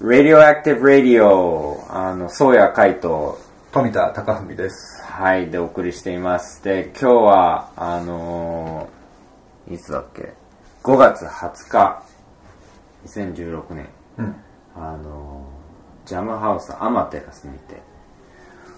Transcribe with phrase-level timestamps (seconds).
[0.00, 3.34] Radioactive Radio あの宗谷海斗
[3.70, 5.02] 富田貴文です。
[5.04, 6.64] はいでお送りしています。
[6.64, 10.32] で今日はあのーいつだっけ
[10.84, 12.02] ？5月20日。
[13.04, 13.88] 2016年。
[14.16, 14.36] うん。
[14.74, 17.82] あのージャムハウスアマテラスにて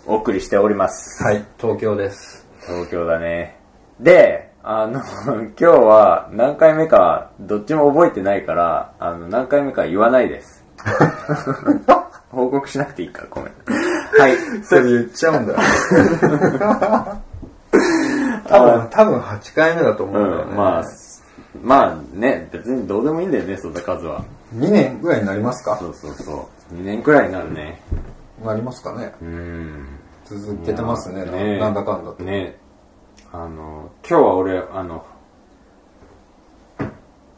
[0.07, 1.23] お送りしております。
[1.23, 2.45] はい、東京です。
[2.67, 3.61] 東京だね。
[4.01, 10.62] であの今日は何回目かどっちも覚えてないからあの何回目か言わないです
[12.31, 13.53] 報告しなくていいからごめん
[14.19, 15.59] はいそれ言っちゃうんだ よ。
[18.47, 20.51] 多分、多分8回目だと思うんだよね。
[20.51, 20.85] うん、まあ、
[21.63, 24.23] まあね、別にどうでもいいんだよね、そんな数は。
[24.57, 25.77] 2年ぐらいになりますか？
[25.79, 26.75] そうそうそう。
[26.75, 27.81] 2年くらいになるね。
[28.45, 29.15] なりますかね。
[29.23, 29.87] うん。
[30.27, 32.23] 続けてますね、なねなんだかんだと。
[32.23, 32.59] ね
[33.33, 35.05] あの、今日は俺、あの、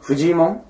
[0.01, 0.61] 藤井門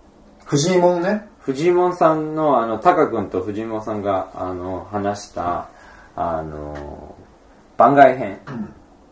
[0.45, 1.27] 藤井門ね。
[1.45, 5.69] 藤井門さんの、あの、タカ君と藤井門さんが、あの、話した、
[6.15, 7.15] あの、
[7.77, 8.39] 番外編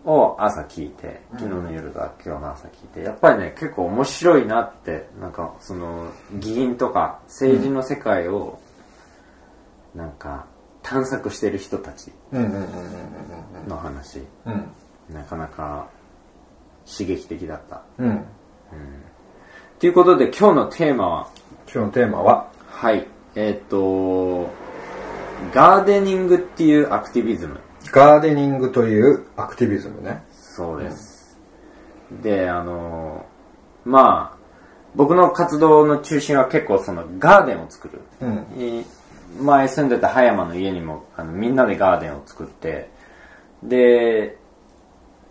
[0.04, 8.60] を朝聞いて、昨日の夜が今日の朝聞いて、やっぱりね、結構面白いなって、なんか、その、議員とか政治の世界を、
[9.94, 10.48] なんか、
[10.82, 12.12] 探索してる人たち
[13.68, 14.72] の話、うん
[15.10, 15.88] なかなか
[16.90, 17.84] 刺激的だった。
[18.00, 18.10] うん。
[18.10, 18.24] うん。
[19.80, 21.30] ということで今日のテーマは、
[21.74, 24.48] 今日のテーマは、はい、えっ、と、
[25.52, 27.60] ガーデニングっていうアクティビズム。
[27.92, 30.22] ガーデニングというアクティビズムね。
[30.32, 31.40] そうです。
[32.22, 33.26] で、あの、
[33.86, 34.38] まあ、
[34.94, 38.02] 僕の活動の中心は結構そのガーデンを作る。
[38.22, 38.62] うん。
[38.62, 38.86] い
[39.42, 42.92] 前住んでた葉山の家にもあのみんなでガーデンを作って、
[43.64, 44.38] で、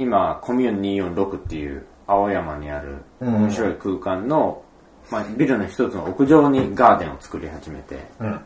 [0.01, 0.81] 今、コミューン
[1.15, 4.65] 246っていう青山にあるうん面白い空間の、
[5.11, 8.41] まあ、ビルの一つの屋上にガーデンを作り始めて、うん。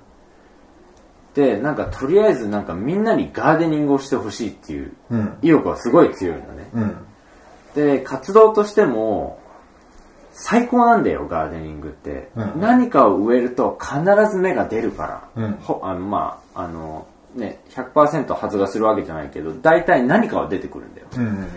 [1.34, 5.38] で、なんかとりあえずなんかみんなにガーデニングをしてほしいっていううん。
[5.42, 6.68] 意欲はすごい強いのね。
[6.74, 6.96] うん。
[7.74, 9.38] で、活動としても、
[10.32, 12.30] 最高なんだよ、ガーデニングって。
[12.36, 14.00] うん何かを植えると必
[14.30, 15.44] ず芽が出るから。
[15.44, 21.06] うんほあの、まあ、あの、ね、100%発芽するわけじゃないけど、大体何かは出てくるんだよ。
[21.16, 21.48] うん。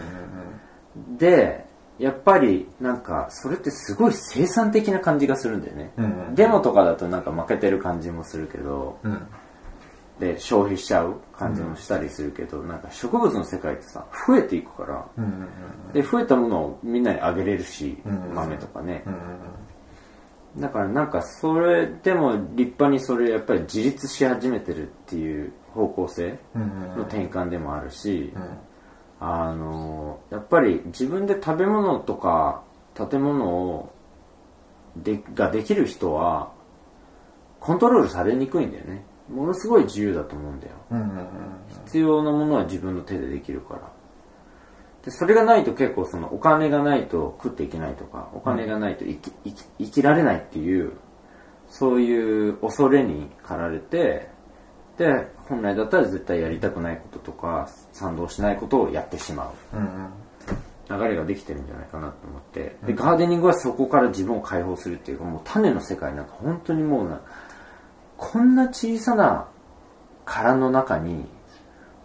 [1.08, 1.18] うん。
[1.18, 1.66] で、
[2.00, 5.92] やっぱり、なんか、それってすごい生産的な感じがするんだよね。
[5.98, 6.36] うん。
[6.36, 9.28] デモとかだとなんか負けてる感じもするけど、うん。
[10.18, 15.24] で、消費しちゃう感じもしたりするけど、なんか植物の世界ってさ、増えていくから、うん。
[15.24, 15.94] うん。
[15.94, 19.04] で、増えたものをみんなにあげれるし、うん豆とかね。
[19.06, 19.10] う
[20.58, 20.62] ん。
[20.62, 26.80] だからなんかそれでも立派にそれやっぱり自立し始めてるっていう方向性うん。
[26.98, 28.58] の転換でもあるし、うん。
[29.20, 32.64] あの、やっぱり自分で食べ物とか
[32.94, 33.94] 建物を
[34.96, 36.52] でができる人は
[37.60, 39.04] コントロールされにくいんだよね。
[39.30, 40.74] ものすごい自由だと思うんだよ。
[40.92, 41.28] うん。
[41.86, 43.92] 必要なものは自分の手でできるから。
[45.04, 50.94] で、それがないと結構そのお金がないと食っていけないとか、お金がないと生き生き生きられないっていう、
[51.68, 54.30] そういう恐れに駆られて、
[54.98, 59.78] で、本来だったら絶対やりたくないこととか、賛同しないことをやってしまう。
[59.78, 60.10] うん。
[60.90, 62.76] 流れができてるんじゃないかなと思って。
[62.86, 67.20] で、ガーデニングはそこから自分を解放するっていうか、もう種の世界なんか本当にもうな、
[68.18, 69.48] こんな小さな
[70.26, 71.26] 殻の中に、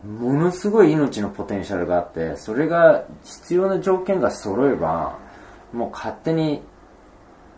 [0.02, 5.18] ものすごい命のポテンシャルがあって、それが必要な条件が揃えば、
[5.72, 6.62] もう勝手に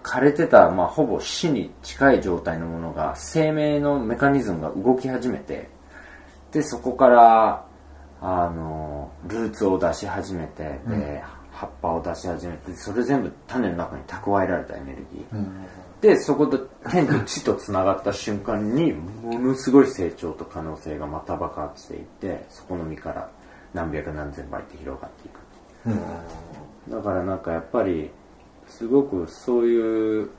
[0.03, 5.76] 枯れてた、まあ、ほぼ死に近い状態のものが、生命のメカニズムが動き始めて、
[6.53, 7.67] で、そこから、
[8.21, 15.45] あの、ルーツを出し始めて、で、葉っぱを出し始めて、それ全部種の中に蓄えられたエネルギー。
[16.01, 16.59] で、そこで
[16.91, 23.31] 天と地と繋がった瞬間に、ものすごい成長と可能性がまた爆発していって、そこの実から
[23.75, 25.41] 何百何千倍って広がっていく。
[26.89, 26.97] うん。
[26.97, 28.11] だからなんかやっぱり、
[28.69, 30.31] すごくそういう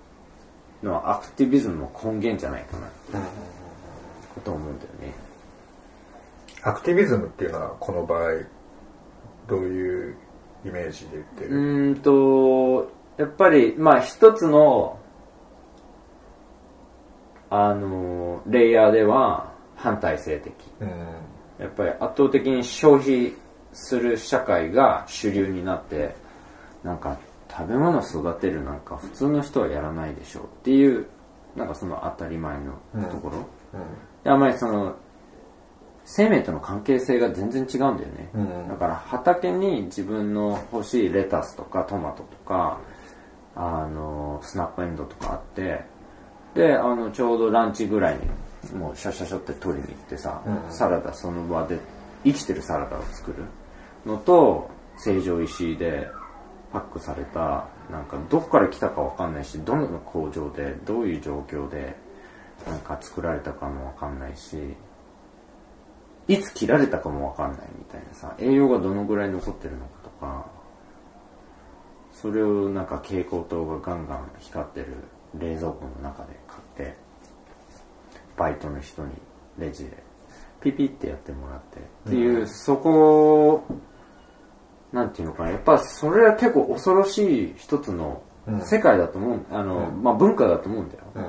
[0.83, 3.27] のはアクティビズムの根源じゃないかなって
[4.35, 5.26] ことを思うんだよね。
[6.63, 8.31] アクティビズムっていうのはこの場合
[9.47, 10.15] どういう
[10.65, 14.99] イメージで言ってうるーんと、やっぱり、まあ一つの、
[17.49, 20.53] あの、レイヤーでは反体制的。
[20.81, 23.33] うんやっぱり圧倒的に消費
[23.73, 26.15] する社会が主流になって、
[26.83, 27.17] なんか
[27.49, 31.07] 食べ物育てるなんか普通の人はやらないでしょうっていう、
[31.55, 32.73] なんかその当たり前の
[33.09, 33.45] ところ。
[34.23, 34.95] であんまりその、
[36.09, 38.29] 生命との関係性が全然違うんだよね。
[38.33, 42.79] うんだから畑に自分の欲しいレタスとかトマトとか、
[43.55, 45.83] あの、スナップエンドウとかあって、
[46.53, 48.21] で、あの、ちょうどランチぐらいに
[48.73, 51.77] もうシャシャシャって取りに行ってさ、うんサラダその場で
[52.23, 53.43] 生きてるサラダを作る
[54.05, 56.07] のと成城石井で
[56.71, 61.95] パックされたなんかどこから来たかわかんないしどの工場でどういう状況で
[62.67, 64.57] なんか作られたかもわかんないし
[66.27, 70.45] いつ切られたかもわかんないみたいなさ栄養がどのぐらい残ってるのかとか
[72.11, 74.87] それをなんか蛍光灯がガンガン光ってる
[75.37, 76.95] 冷蔵庫の中で買って
[78.35, 79.11] バイトの人に
[79.57, 80.03] レジで
[80.61, 82.47] ピピってやってもらってっていう、うん。
[82.47, 83.65] そこを
[84.91, 88.61] なんていうのかなやっぱそれは結構恐ろしい一つのうん。
[88.65, 90.01] 世界だと思う、あの、うん。
[90.01, 91.25] まあ文化だと思うんだよ、うん。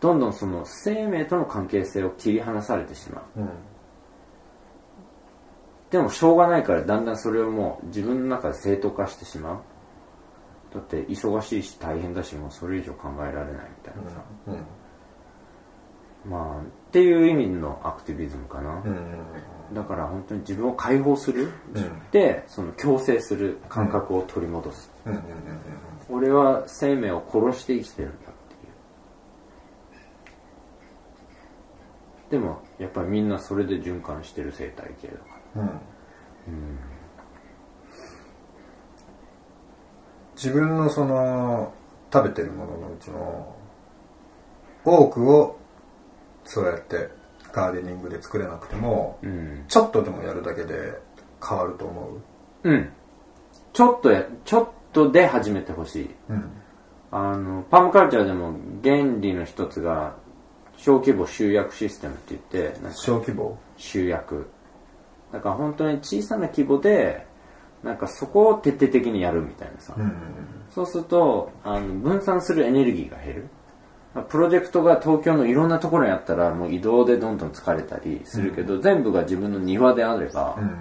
[0.00, 3.40] どんどんその生命との関係性を切り離されてしまう。
[3.40, 3.48] うん
[5.94, 9.60] でもしょうがないからだんだんそれをもう自分の中で正当化してしまう。
[10.74, 16.32] だって忙しいし大変だしもうそれ以上考えられないみたいなさ、うん。
[16.32, 19.18] まあっていう意味のアクティビズムかな、うん
[19.72, 22.02] だから本当に自分を解放する、うん。
[22.10, 25.22] でその強制する感覚を取り戻す、うんうん。
[26.10, 28.30] 俺は生命を殺して生きてるんだって
[32.32, 32.40] いう。
[32.42, 35.62] でもやっぱりみんなそれで循環してる生態系だからうん。
[35.62, 35.78] うん
[40.36, 41.72] 自分のその
[42.12, 43.54] 食べてるもののうちの
[44.84, 45.58] 多くを
[46.44, 47.08] そうやって
[47.52, 49.64] ガーデニングで作れなくてもうん。
[49.68, 51.00] ちょっとでもやるだけで
[51.42, 52.08] 変わると思
[52.64, 52.70] う？
[52.70, 52.92] うん。
[53.72, 56.10] ちょっとやちょっとで始めてほしい。
[56.28, 56.50] うん。
[57.10, 60.16] あのパームカルチャーでも原理の一つが
[60.76, 63.56] 小規模集約システムって言って小規模？
[63.76, 64.50] 集約
[65.34, 67.26] だから本当に小さな規模で
[67.82, 70.12] なんかそこを徹底的にやるみたいなさ、うん
[70.70, 73.48] そうするとあの分散するエネルギーが減る。
[74.28, 80.74] プロジェクトが東京のいろんなところにあったらもう移動でどんどん疲れたりするけど、全部が自分の庭であれば、うん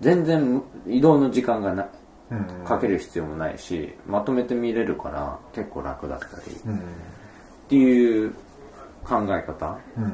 [0.00, 1.88] 全然移動の時間がな
[2.30, 6.80] うんかける必要もないしまとめて見れるから結構楽だったり、っうん。
[7.68, 8.32] ていう
[9.04, 9.76] 考え方。
[9.96, 10.12] うん。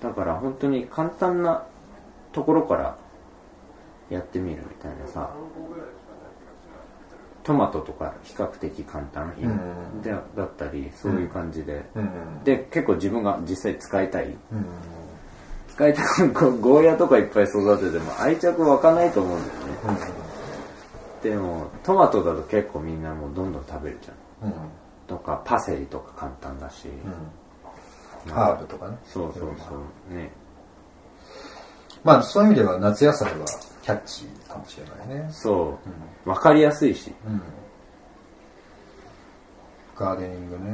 [0.00, 1.62] だから本当に簡単な
[2.34, 2.98] ところから
[4.10, 5.30] やってみるみたいなさ
[7.44, 10.02] トマトとか比較的簡単、うん。
[10.02, 12.42] でだったりそういう感じで、うん。
[12.42, 14.28] で結構自分が実際使いたい。
[14.28, 14.36] うん。
[15.68, 19.60] 使いたいゴーヤとかいっぱい育てても愛着湧かないと思うんだよ
[19.92, 20.08] ね。
[21.22, 24.50] でもトマトだと結構みんなもうどんどん食べるじゃん。
[24.50, 24.54] うん。
[25.06, 28.32] とかパセリとか簡単だし、うん。
[28.32, 28.96] ハーブとかね。
[29.04, 29.74] そうそうそ
[30.10, 30.14] う。
[30.14, 30.30] ね
[32.04, 33.46] まあそういう意味では夏野菜は
[33.82, 35.28] キャッチーかもしれないね。
[35.32, 35.78] そ
[36.26, 37.12] う、わかりやすいし。
[37.26, 37.42] うん。
[39.96, 40.64] ガーデニングね。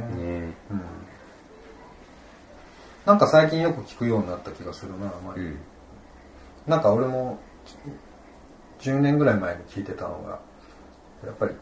[0.41, 0.53] ね。
[0.69, 0.81] うん。
[3.05, 5.57] なんか最近よく聞くようになった気がするな、まあうん。
[6.67, 7.39] なんか俺も
[8.79, 10.39] 10年ぐらい前に聞いてたのが
[11.25, 11.53] やっぱり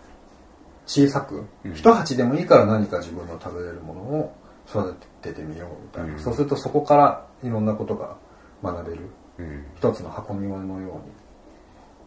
[0.86, 1.74] 小さく、うん。
[1.74, 4.36] 一鉢でもいいから何か自分の食べれるものを
[4.68, 6.20] 育ててみようみたいな、うん。
[6.20, 8.18] そうするとそこからいろんなことが
[8.64, 9.10] 学べる
[9.40, 9.66] うん。
[9.76, 11.00] 一つの箱庭のように。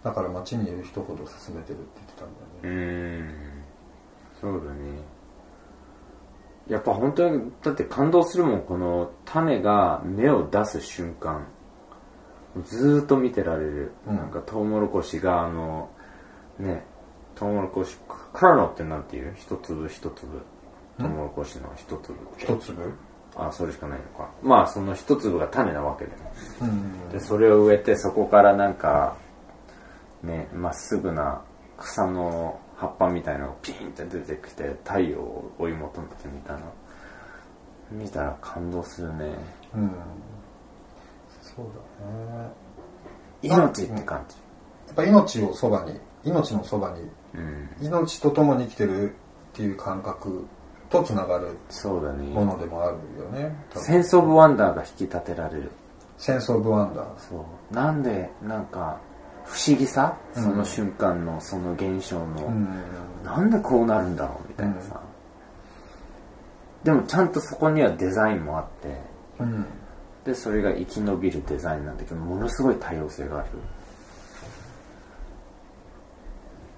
[0.04, 2.30] だから街にいる人ほど進めてるって言ってたんう
[2.62, 3.34] だよね、ん。
[4.40, 4.98] そうだね。
[6.68, 11.46] やっぱ本当にだって感動するもんこの種が芽を出す瞬間。
[12.64, 14.16] ずーっと見てられる、うん。
[14.16, 15.88] なんかトウモロコシがあの
[16.58, 16.84] ね
[17.34, 17.96] トウモロコシ
[18.32, 19.34] カーノってなんていう？
[19.36, 20.42] 一粒一粒。
[20.98, 22.18] トウモロコシの一粒。
[22.36, 22.92] 一粒？
[23.36, 24.30] あそれしかないのか。
[24.42, 26.12] まあその一粒が種なわけで
[26.60, 27.08] うん。
[27.10, 29.16] でそれを植えてそこからなんか
[30.22, 31.42] ねまっすぐな
[31.78, 36.62] 草の葉っぱみたいなのがピーンって出てきて太陽を追い求めてみたいな
[37.90, 39.34] 見たら感動するね。
[39.74, 39.90] うん。
[41.40, 41.66] そう
[42.00, 42.50] だね。
[43.42, 44.36] 命って感じ。
[44.88, 47.68] やっぱ命をそばに命のそばにうん。
[47.80, 49.14] 命と共に生きてるっ
[49.54, 50.46] ていう感覚
[50.92, 53.84] とつながるそうだもねのでもあるよね多分。
[53.84, 55.70] センス・オブ・ワンダーが引き立てられる。
[56.18, 57.18] センス・オブ・ワンダー。
[57.18, 57.74] そう。
[57.74, 59.00] なんでなんか
[59.44, 60.42] 不思議さうん。
[60.42, 62.68] その瞬間のその現象の、うん
[63.24, 65.00] なんでこうなるんだろうみたいなさ、
[66.82, 69.00] でもちゃんとそこにはデザインもあって
[69.40, 69.64] うん。
[70.24, 73.48] でそれが生き延びるデザインなんだけどものすごい多様性がある、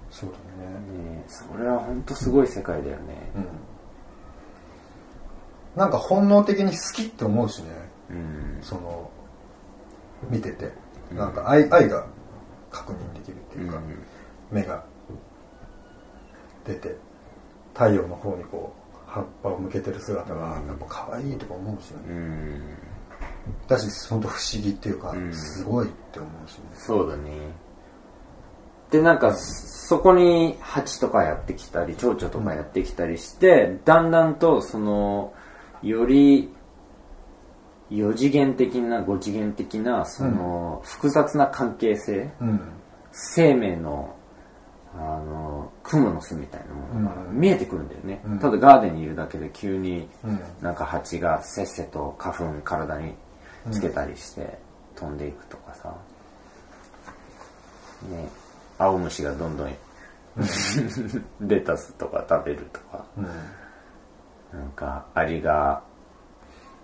[0.09, 1.15] そうだね。
[1.15, 3.31] ね、それは本当すごい世界だよね。
[3.35, 3.45] うん
[5.75, 7.69] なんか本能的に好きって思うしね。
[8.09, 8.59] うん。
[8.61, 9.09] その
[10.29, 10.71] 見てて。
[11.13, 12.07] なんか愛愛が
[12.71, 13.79] 確認できるっていうか、
[14.51, 14.83] 目が
[16.65, 16.95] 出て
[17.73, 22.61] 太陽の方にこう葉っぱを向けてる姿がやっぱ可愛いとか思うしね、うん。
[23.67, 25.33] だし本当不思議っていうか、ん。
[25.33, 26.63] すごいって思うしね。
[26.73, 27.31] そうだね。
[28.89, 35.33] でなんかそこに蜂とかやってきたり蝶々とかやってきたりして、だんだんとその
[35.85, 36.49] より
[37.91, 42.59] 4次元的な5次元的なその複雑な関係性、うん。
[43.11, 44.13] 生命の
[44.97, 47.39] あの蜘蛛の巣みたいなものがうん。
[47.39, 48.39] 見えてくるんだよね、うん。
[48.39, 50.39] ただガーデンにいるだけで急にうん。
[50.61, 53.13] なんか蜂がせっせと花粉体に
[53.71, 54.57] つけたりして
[54.95, 55.95] 飛んでいくとかさ、
[58.09, 58.27] ね
[58.77, 59.75] 青虫がどんどん。
[61.47, 63.05] レタスとか食べるとか。
[63.17, 63.27] うん
[64.55, 65.83] なんかアリが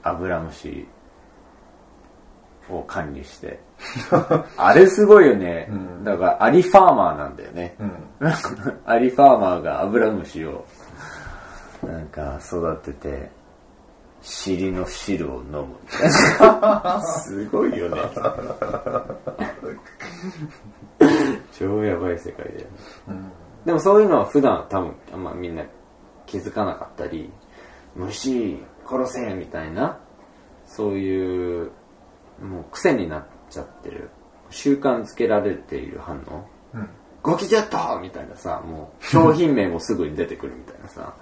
[0.04, 0.86] アブラムシ
[2.70, 3.60] を管理して。
[4.58, 6.04] あれすごいよね、うん。
[6.04, 7.92] だからアリファーマーなんだよね、うん。
[8.86, 10.66] アリファーマーがアブラムシを
[11.82, 13.32] なんか育てて
[14.22, 15.68] 尻の汁を飲む。
[17.24, 18.02] すごいよね。
[21.58, 22.66] 超やばい世界だよね。
[23.08, 23.32] うん。
[23.66, 25.64] でもそういうのは普段多分あんまみんな
[26.28, 27.32] 気づかなかったり
[27.96, 30.00] 虫殺せみたいな
[30.66, 31.72] そういう
[32.42, 34.10] もう癖になっちゃってる。
[34.50, 36.46] 習慣づけられている反応。
[36.74, 36.90] うん。
[37.22, 41.14] ゴキジェットみたいなさ、もう商品名もすぐに出てくるみたいなさ、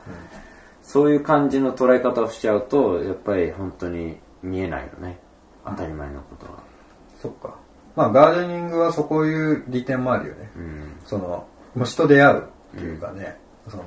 [0.81, 5.19] そういう感じの捉え方をしちゃうと、やっぱり本当に見えないよね。
[5.65, 6.63] 当たり前のことは。
[7.21, 7.55] そっか。
[7.95, 10.93] まあガーデニングはそういう利点もあるよね、うん。
[11.05, 11.45] その
[11.75, 12.47] 虫と出会う
[12.77, 13.83] っていうかね、その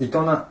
[0.00, 0.48] 営な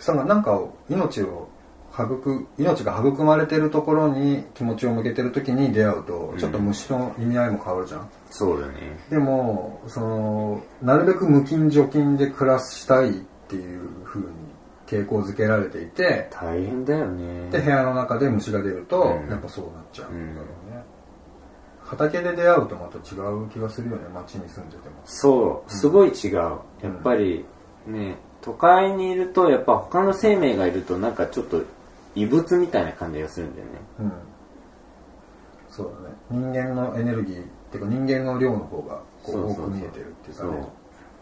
[0.00, 1.48] そのなんかを命を
[1.92, 8.72] 育命が育まれてるところに気持ちを向けてる時に出会うとちょっと虫の意味合いも変わるじゃん、そうだね。
[9.10, 13.12] でもそのなるべく無菌除菌で暮らしたいっ
[13.48, 14.26] ていう風に
[14.86, 17.50] 傾向づけられていて大変だよね。
[17.50, 20.84] で部屋の中で虫が出ると、うんやっぱそうなっちゃうんだろうね、
[21.82, 26.34] 畑で出会うとまた違う気がするよね街に住んでてもそう、すごい違う。
[26.34, 26.56] や
[26.88, 27.44] っぱり
[27.86, 31.62] ね、都会にいると、やっぱ他の生命がいるとなんかちょっと
[32.14, 33.72] 異物みたいな感じがするんだよね。
[34.00, 34.12] うん
[35.70, 40.66] そうだね人間のエネルギーっていうか人間の量の方がこう多く見えてるっていうかそうね。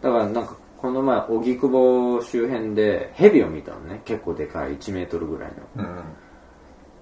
[0.01, 4.01] だからなんか、この前、荻窪周辺で蛇を見たのね。
[4.05, 5.83] 結構でかい、1メートルぐらいの。
[5.83, 6.03] うん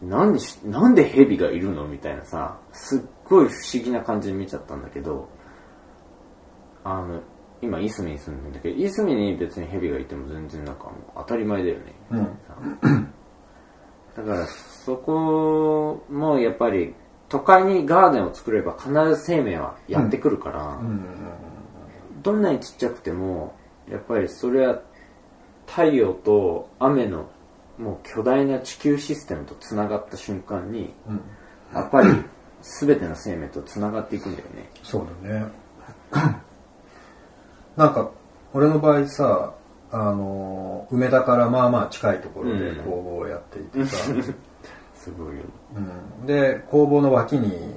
[0.01, 5.27] なんでし、なんで蛇がいるのみたいなさ、すっごい不思議な感じで見ちゃったんだけど、
[6.83, 7.19] あの、
[7.61, 11.95] 今、いすみに住んでるんだけど、いすみに別に蛇がいても全然なんかもう当たり前だよね。
[12.11, 13.13] うん。
[14.15, 16.93] だから、そこもやっぱり、
[17.29, 21.05] 都会にガーデンを作れば必ず生命はやってくるから、うん。
[22.23, 23.55] どんなにちっちゃくても、
[23.89, 24.81] やっぱりそれは
[25.65, 27.29] 太陽と雨の
[27.77, 31.21] もう巨大な地球システムと繋がった瞬間に、うん。
[31.73, 32.23] やっぱり
[32.61, 34.69] 全ての生命と繋がっていくんだよね。
[34.83, 35.45] そうだね
[37.77, 38.11] なんか
[38.53, 39.53] 俺の場合さ
[39.91, 44.11] あの梅田からまあまあ近いところでうん工房をやっていてさ、
[44.95, 45.39] すごいよね。
[45.75, 47.73] うんで工房の脇に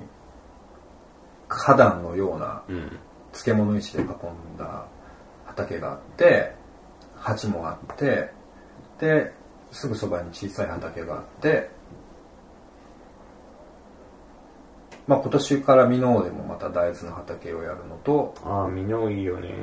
[1.49, 2.99] 花壇のようなうん。
[3.33, 4.09] 漬物石で囲ん
[4.59, 4.87] だ
[5.47, 6.53] 畑があって
[7.17, 8.31] 鉢もあって
[8.99, 9.33] で
[9.71, 11.71] すぐそばに小さい畑があって
[15.07, 19.55] まあ今年から箕面でもまた大豆の畑をやるのとああ、みのいいよね。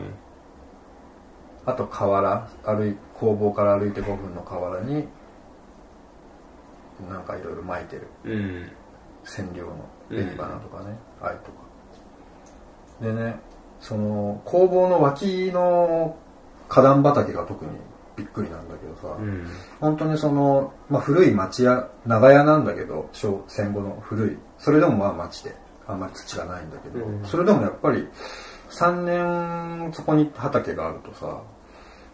[1.67, 5.05] あと河原歩い工房から歩いて5分の河原に
[7.09, 8.07] なんかいろいろ巻いてる。
[8.23, 8.71] うん。
[9.25, 9.73] 染料の
[10.07, 11.57] 紅花とかね、藍とか。
[13.01, 13.39] でね
[13.81, 16.17] その工房の脇の
[16.69, 17.71] 花壇畑が特に
[18.15, 19.45] びっくりなんだけどさ、うん。
[19.81, 24.37] 本当にその、まあ、古い町屋長屋なんだけど小戦後の古い。
[24.57, 25.53] それでもまあ町で
[25.85, 27.25] あんまり土がないんだけど、うん。
[27.25, 28.07] それでもやっぱり
[28.69, 29.03] 3
[29.83, 31.41] 年そこに畑があるとさ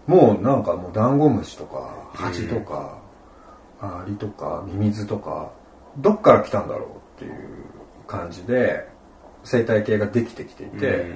[0.07, 2.97] もうなんかもうダンゴムシとかハチとか、
[3.79, 5.51] アリとかミミズとか
[5.97, 7.33] どっから来たんだろうっていう
[8.07, 8.87] 感じで
[9.43, 11.11] 生態系ができてきていて、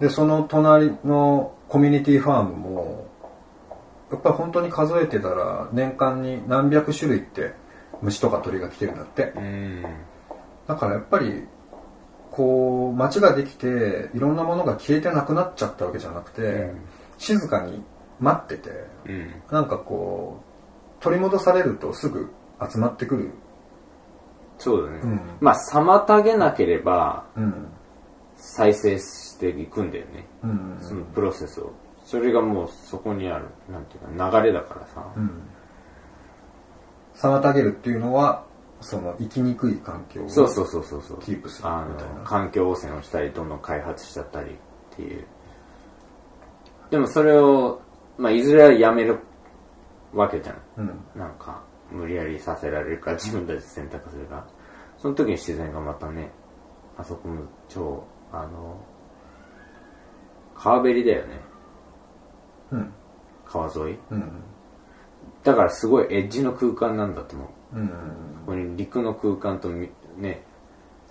[0.00, 3.08] でその隣のコミュニティファームも
[4.10, 7.52] やっぱり本当に数えてたら年間に何百種類って
[8.02, 9.32] 虫とか鳥が来てるんだって。
[10.66, 11.46] だからやっぱり
[12.30, 16.78] こう街ができていろんなものが消えてなくなっちゃったわけじゃなくて、うん
[17.20, 17.84] 静かに
[18.18, 18.70] 待ってて
[19.06, 19.42] うん。
[19.50, 20.40] なんかこ
[20.98, 22.32] う取り戻されるとすぐ
[22.70, 23.30] 集まってくる。
[24.58, 25.00] そうだね。
[25.02, 25.20] うん。
[25.40, 27.68] まあ、妨げなければうん。
[28.36, 30.26] 再生していくんだよね。
[30.42, 30.78] うん。
[30.80, 31.72] そのプロセスを。
[32.04, 35.42] それがもうそこにあるなんていうか流れだからさ、うん。
[37.14, 38.44] 妨げるっていうのは
[38.80, 41.18] その生きにくい環境をそうそうそうそうそう。
[41.20, 42.14] キープするあみたいな。
[42.20, 45.26] の環境汚染をしたりどんどん開発しちゃったりっていう
[46.90, 47.80] でもそれを、
[48.18, 49.18] まあ、いずれはやめる
[50.12, 50.56] わけじゃん。
[50.78, 51.04] うん。
[51.14, 54.46] なんか無理やりさせられるか自分たちで選択するか。
[54.98, 56.30] その時に自然がまたね
[56.98, 58.76] あそこも超あの
[60.54, 61.40] 川べりだよね。
[62.72, 62.92] うん。
[63.46, 63.98] 川沿い。
[64.10, 64.42] うん。
[65.42, 67.78] だからすごいエッジの空間なんだと思う。
[67.78, 67.88] うん。
[67.88, 67.94] こ
[68.46, 70.44] こに陸の空間とみね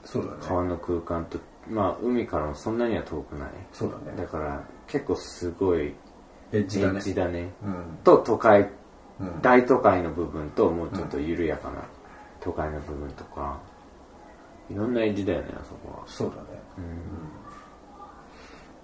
[0.03, 0.37] そうだね。
[0.41, 3.49] 川の空間とまあ海からもそんなには遠くない？
[3.71, 4.17] そうだね。
[4.17, 5.93] だから結構すごいエ
[6.51, 7.13] エッジだね。
[7.13, 7.51] だね。
[7.63, 7.97] うん。
[8.03, 8.69] と都会
[9.19, 9.41] うん。
[9.41, 11.83] 大都会の部分ともうちょっと緩やかな
[12.39, 13.59] 都会の部分とか
[14.71, 16.07] いろんなエッジだよねあそこは。
[16.07, 16.41] そうだね。
[16.77, 16.83] うん。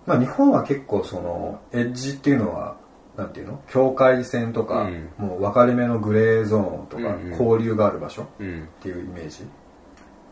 [0.05, 2.77] まあ日本は結構そのエッジっていうのは
[3.17, 3.63] なんていうの？
[3.67, 5.09] 境界線とか、うん。
[5.17, 7.31] もう分かれ目のグレーゾーンとか、うんうん。
[7.31, 8.67] 交流がある場所っうん。
[8.81, 9.43] ていうイメージ？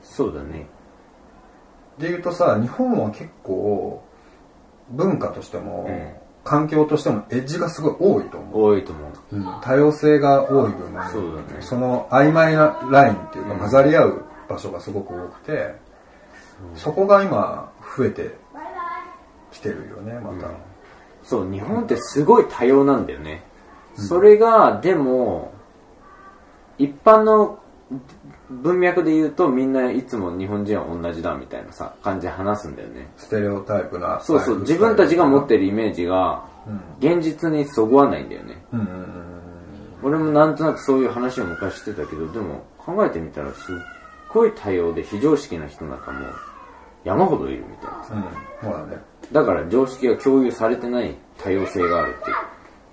[0.03, 0.67] そうだね
[1.97, 4.03] でいうとさ日本は結構
[4.89, 6.13] 文化としても、うん。
[6.43, 9.35] 環境としてもエッジがすごい多いと思う、多いと思う。
[9.37, 9.61] うん。
[9.61, 11.61] 多様性が多い分そうだね。
[11.61, 15.75] その曖昧なラインっていうかうん混ざり合う場所がすごく多くて、
[16.75, 18.35] そこが今増えて
[19.51, 20.49] きてるよねまた、
[21.23, 23.43] そう日本ってすごい多様なんだよね、
[23.95, 25.53] それがでも
[26.77, 27.59] 一般の
[28.61, 33.09] 文脈で言うとみんないつも日本人は同じだみたいなさ感じで話すんだよね。
[33.17, 34.59] ステレオタイプなそうそう。
[34.59, 36.81] 自分たちが持ってるイメージがうん。
[36.99, 38.63] 現実にそぐわないんだよね。
[38.71, 39.33] うんうんうん
[40.05, 43.75] 俺もなんとなくそういう話を昔してたけどでも考えてみたらすっ
[44.33, 46.33] ごい多様で非常識な人なんかもう
[47.05, 48.13] 山ほどいるみたいなさ。
[48.13, 48.69] うん。
[48.69, 49.01] そうだね。
[49.31, 52.29] だから常識が共有されてない多様性があるって。
[52.29, 52.35] いう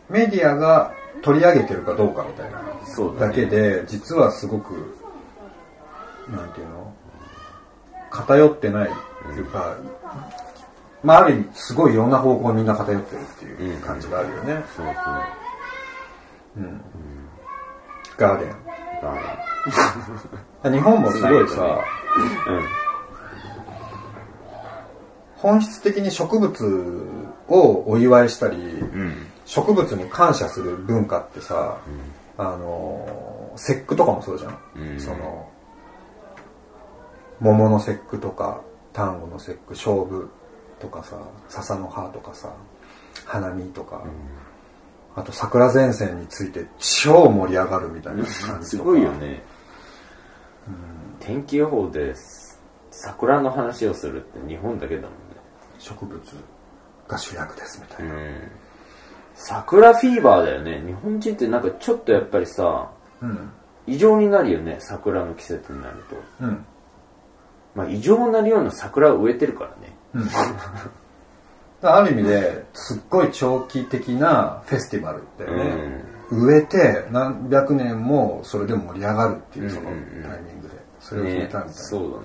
[0.09, 2.63] メディアが取り上げてるかどうかみたいな。
[2.85, 5.00] そうだけで実はすごく
[6.31, 6.95] なんていうの？
[8.11, 8.93] 偏ってないっ
[9.35, 9.77] ていうか、
[11.03, 14.95] まあある意味すごいいろんな方向にみんな偏ってるっていう感じがあるよね、そうそう
[18.17, 18.57] ガーデン。
[20.63, 21.81] が日本もすごいさ、
[22.49, 22.63] うん。
[25.37, 27.07] 本質的に植物
[27.49, 29.27] をお祝いしたり、うん。
[29.47, 31.79] 植物に感謝する文化ってさ、
[32.37, 35.01] あの節句とかもそうじゃん、うん。
[35.01, 35.50] その
[37.41, 38.61] 桃の節句とか
[38.95, 40.29] 端午の節句勝負
[40.79, 41.17] とかさ
[41.49, 42.53] 笹の葉とかさ
[43.25, 44.03] 花見とか、
[45.15, 49.43] あと桜前線について超盛り上がるみたいな感じすごいよね、
[51.19, 52.15] 天気予報で
[52.91, 55.17] 桜の話をするって日本だけだもんね。
[55.79, 56.21] 植物
[57.09, 58.51] が主役ですみたいな、うん。
[59.35, 60.83] 桜フィーバーだよね。
[60.87, 62.91] 日本人ってなんかちょっとやっぱりさ
[63.23, 63.51] うん。
[63.87, 66.05] 異常になるよね桜の季節になる
[66.39, 66.45] と。
[66.45, 66.67] うん
[67.75, 70.31] まあ異常になるような桜を植えてるからね。
[71.83, 79.99] ある意味ですっごい長期的なフェスティバルだよね、植えて何百年もそれで盛り上がるっていうそのタイうん。
[79.99, 80.75] うんうんミングで。
[81.01, 82.23] それを決めねたみたいな、そうだね。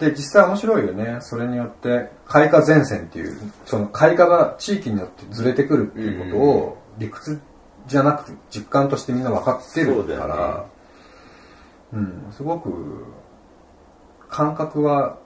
[0.00, 1.18] で実際面白いよね。
[1.20, 7.40] それによって開花前線っていうその開花が地域によってずれてくるっていうことを理屈
[7.86, 10.66] じゃなくて実感としてみんな分かってるから。
[11.92, 13.04] うんすごく
[14.34, 15.16] 感覚は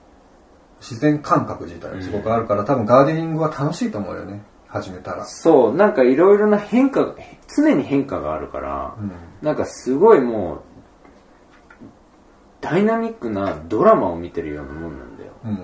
[0.79, 4.43] 自然感覚自体はすごくあるから、多分ガーデニングは楽しいと思うよね。
[4.67, 5.75] 始めたら、そう。
[5.75, 7.15] なんかいろいろな変化
[7.57, 9.11] 常に変化があるから、うん。
[9.41, 10.61] なんかすごいもう
[12.61, 15.31] ダイナミックなドラマを見てるようなもんなんだよ。
[15.43, 15.59] うん。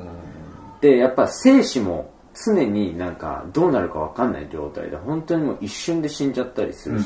[0.81, 7.05] でやっぱ生死も常になんかどうなるか分かんない状態で本当にもう一瞬で死んじゃったりするし、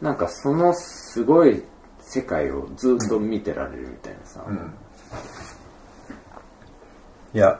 [0.00, 1.64] なんかそのすごい
[1.98, 4.72] 世界をずっと見てられるみたいなさ、うん
[7.34, 7.58] いや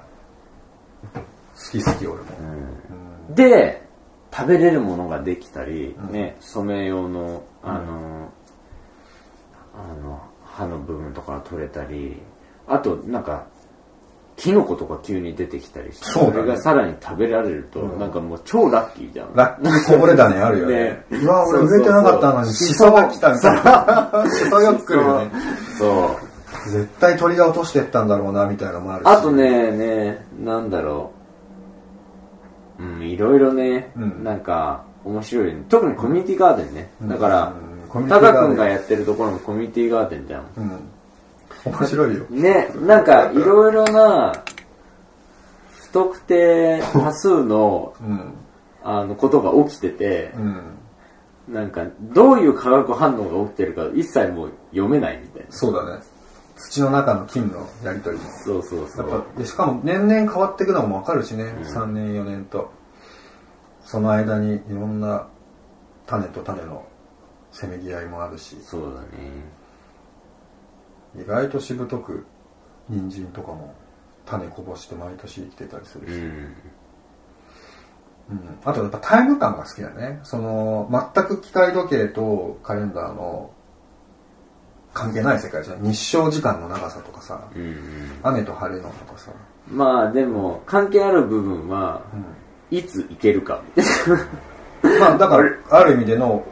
[1.15, 1.21] 好
[1.71, 2.27] き好き俺も、
[3.31, 3.83] で
[4.35, 8.29] 食べれるものができたり、ね染め用のあの、
[9.75, 12.21] あの葉の部分とかが取れたり
[12.67, 13.47] あとなんか
[14.37, 16.39] キノコとか急に出てきたりしてそね。
[16.39, 19.35] れがさらに食べられると、なんかもう超ラッキーじゃん。
[19.35, 20.75] ラッキーこぼれ種あるよね。
[21.11, 21.19] ね。
[21.23, 24.25] うわ俺植えてなかったのにシソが来たみたいな。
[24.31, 25.31] シソよく来るよね。
[25.79, 26.32] そう
[26.71, 29.09] 絶対鳥が落としてったんだろうなみたいなのもあるし。
[29.09, 31.13] あとねねなんだろ
[32.79, 32.83] う。
[32.83, 34.25] うんいろいろね、うん。
[34.25, 35.65] なんか面白いよね。
[35.69, 37.55] 特にコミュニティガーデンね、だから
[37.95, 38.09] うん。
[38.09, 40.45] タカ君がやってるところもコミュニティガーデンじゃん。
[40.57, 41.73] うん。
[41.73, 42.25] 面白いよ。
[42.31, 44.33] ねなんかいろいろな
[45.71, 48.35] 不特定多数のうん。
[48.85, 51.55] あの、ことが起きててう、ん。
[51.55, 55.47] なんか、どういう化学反応が起きてるか一切もう読めないみたいな。
[55.51, 56.03] そうだね。
[56.63, 58.25] 土の中の菌のやりとりも。
[58.45, 59.11] そうそうそう。
[59.11, 62.73] やっぱでしかも年々変わっていくのもわかるしね、3年4年と
[63.85, 65.27] その間にいろんな
[66.07, 66.87] 種と種の
[67.51, 69.07] せめぎ合いもあるしそうだね。
[71.21, 72.25] 意外としぶとく
[72.89, 73.75] 人参とかも
[74.25, 76.21] 種こぼして毎年生きてたりするし、うん。
[76.23, 76.55] うん
[78.65, 83.51] あとやっぱタイム感が好きだねその全く機械時計とカレンダーの
[84.93, 87.77] 関係ない世界じゃん日照時間の長さとかさうんうん。
[88.23, 89.31] 雨と晴れのとかさ、
[89.69, 92.03] まあでも、関係ある部分は、
[92.71, 93.63] いつ行けるか。
[95.01, 96.45] まあだからある意味での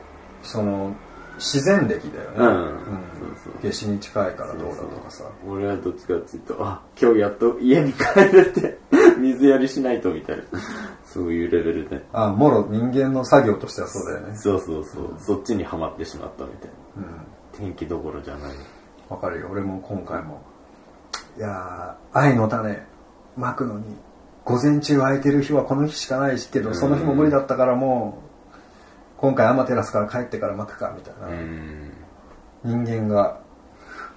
[0.43, 0.95] その
[1.39, 2.81] 自然歴だよね、うん
[3.19, 8.79] そうそう夏至に近いからどうだとかさ俺はどっちかっていうと、あ、今日やっと家に帰れて、
[9.19, 10.43] 水やりしないとみたいな。
[11.05, 12.05] そういうレベルで。
[12.13, 15.15] あもろ人間の作業としてはそうだよねそうそうそう。
[15.19, 17.03] そっちにはまってしまったみたいな。
[17.03, 18.53] うん天気どころじゃない。
[19.09, 19.49] わかるよ。
[19.51, 20.41] 俺も今回も。
[21.37, 22.83] いやー愛の種。
[23.37, 23.97] まくのに。
[24.45, 28.31] 午前中空いてる日はこの日しかないしけどその日も無理だったからもう
[29.19, 31.93] 今回アマテラスから帰ってからまくかみたいな、うん。
[32.65, 33.39] 人間が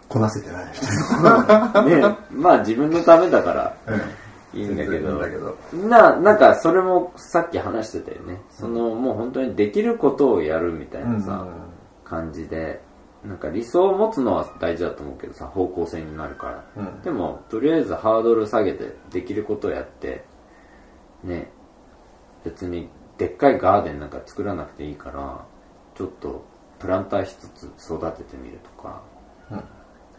[0.07, 1.83] こなせてないみたいな。
[2.11, 3.75] ねまあ自分のためだから。
[3.87, 4.59] うん。
[4.59, 5.19] いいんだけど。
[5.19, 5.57] だけど。
[5.89, 8.41] な、なんかそれもさっき話してたよね。
[8.51, 11.45] そのもう本当にできることをやるみたいなさ、
[12.05, 12.81] 感じで、
[13.25, 16.65] なんか理想を持つのは大事だと思うけどさ、方向性になるから。
[16.77, 20.25] うんでも、とりあえずハードル下げて、できることをやって、
[21.23, 21.49] ね、
[22.43, 25.45] 別にでっかいガーデンなんか作らなくていいから、
[25.95, 26.43] ちょっと
[26.79, 29.01] プランター一つ育ててみるとか。
[29.51, 29.63] うん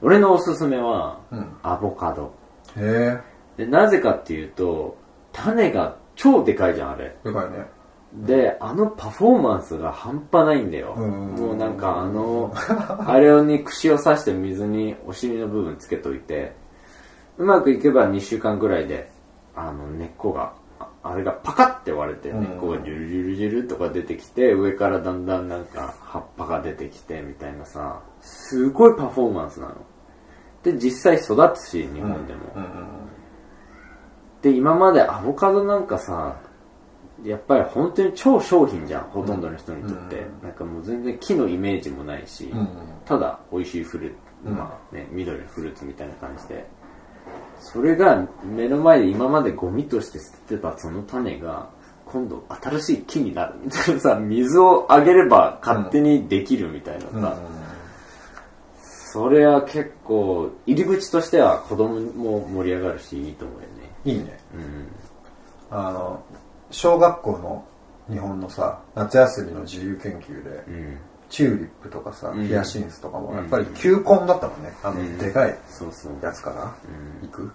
[0.02, 2.34] 俺のおすすめは、うんアボカド。
[2.76, 3.18] へ
[3.56, 4.96] で、なぜかっていうと、
[5.32, 7.16] 種が超でかいじゃん、あれ。
[7.24, 7.66] えでかいね
[8.14, 10.94] で、あのパフォーマンスが半端ないんだよ。
[10.96, 12.54] うんもうなんかあの、
[13.06, 16.52] あれに串を刺して水にお尻の部分つけといて、
[17.38, 19.10] うまくいけば2週間ぐらいで、
[19.56, 29.74] あの根っこが、ああれがパカッて割れて、うん根っこがジュルジュルジュルとか出てきて、上からだんだんなんか葉っぱが出てきてみたいなさ、すごいパフォーマンスなの。
[30.62, 32.40] で、実際育つし、日本でも。
[34.40, 36.36] で、今までアボカドなんかさ、
[37.22, 40.18] やっぱり本当に超商品じゃん、ほとんどの人にとって。
[40.20, 42.52] うんなんかもう全然木のイメージもないし、
[43.04, 46.66] ただ美味しいフルーツ、うんまあね、緑のフルーツみたいな感じで。
[47.60, 51.70] それが目の前で今までゴミとして捨ててたその種が、
[52.04, 57.38] 今度新しい木になるみたいなさ、水をあげれば勝手にできるみたいなさ、
[59.12, 63.66] それは結構、入り口としては子供も盛り上がるし、いいと思うよね。
[64.04, 65.76] いいねうん。
[65.76, 66.22] あの
[66.74, 67.64] 小学校の
[68.10, 70.98] 日本のさ夏休みの自由研究でうん。
[71.30, 72.46] チューリップとかさうん。
[72.46, 73.36] ヒヤシンスとかもうん。
[73.36, 74.72] やっぱり球根だったもんね。
[74.82, 75.18] あのうん。
[75.18, 75.50] でかい。
[75.50, 76.74] やつから。
[77.22, 77.28] うん。
[77.28, 77.52] 行く？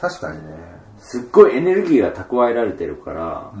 [0.00, 0.54] 確かにね。
[0.98, 3.56] すっごいエネルギーが蓄えられてるからう、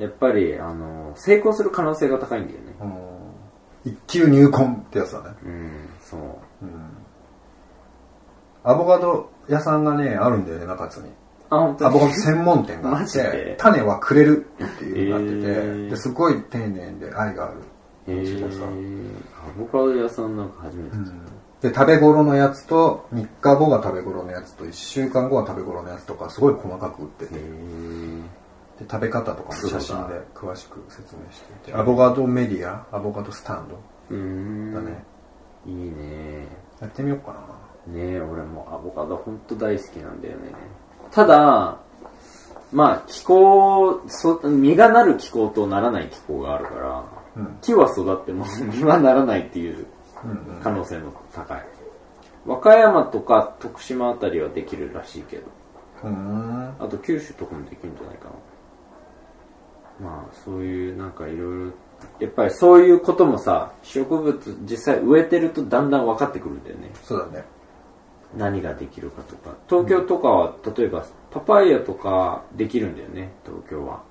[0.00, 0.02] ん。
[0.02, 2.74] やっぱり、あの、成功する可能性が高いんだよね。
[2.80, 2.84] う
[3.88, 3.92] ん。
[3.92, 5.34] 一級入魂ってやつだね。
[5.44, 6.20] うん、そう。
[6.62, 6.70] うん。
[8.64, 11.10] アボカド屋さんがねあるんだよね中津に
[11.50, 15.90] あ、本当アボカド専門店があって種はくれるっていうのになってて、へー。
[15.90, 17.56] ですごい丁寧で愛がある
[18.08, 18.10] ア
[19.58, 20.36] ボカド屋さん。
[20.36, 21.10] なんか初めて聞い
[21.60, 27.34] で食べ頃のやつと3日後が食べ頃のやつと1週間後が食べ頃のやつとかすごい細かく売ってて。
[27.34, 27.40] で
[28.90, 31.74] 食べ方とかも写真で詳しく説明していて。
[31.74, 33.68] アボカドメディアアボカドスタン。
[33.68, 33.76] ド
[34.10, 35.04] だね、
[35.66, 36.48] いいね。
[36.80, 37.40] やってみようかな。
[37.92, 40.52] ねえ、俺もアボカドほんと大好きなんだよね。
[41.12, 41.78] ただ、
[42.72, 47.04] まあ気候、そ実がなる気候とならない気候があるから、
[47.36, 49.86] うん木は育っても実はならないっていう
[50.24, 51.64] うんうん可能性の高い。
[52.46, 55.44] 和歌山とか徳島あたりはできるらしいけど、
[56.02, 58.30] あと九州とかもできるんじゃないか
[60.00, 60.10] な。
[60.10, 61.72] まあそういうなんかいろいろ、
[62.18, 66.90] やっぱりそういうこともさ、植物実際植えてるとだんだん分かってくるんだよね。
[67.04, 67.44] そうだね
[68.36, 69.56] 何ができるかとか。
[69.68, 74.02] 東京とかは、例えばパパイヤとかできるんだよね、東京は。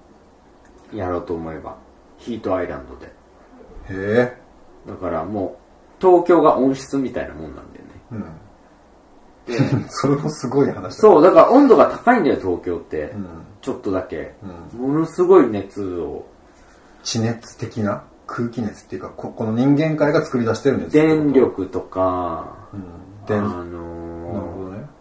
[0.93, 1.77] やろうと思えば。
[2.17, 3.07] ヒートアイランドで。
[3.07, 4.37] へえ
[4.87, 5.57] だからも
[5.99, 7.91] う、東京が温室みたいなもんなんだよね。
[8.11, 8.25] うん
[9.45, 9.57] で
[9.89, 13.11] それもすごい話だそう、だから温度が高いんだよ、東京って。
[13.15, 13.25] うん
[13.61, 14.35] ちょっとだけ。
[14.73, 16.25] うんものすごい熱を、
[17.03, 18.03] 地熱的な？
[18.29, 22.83] 空気熱っていうかここの人間界が作り出してる熱電力とか、うん
[23.25, 23.63] 電あ
[24.33, 24.77] なるのほどね。
[24.77, 24.99] ー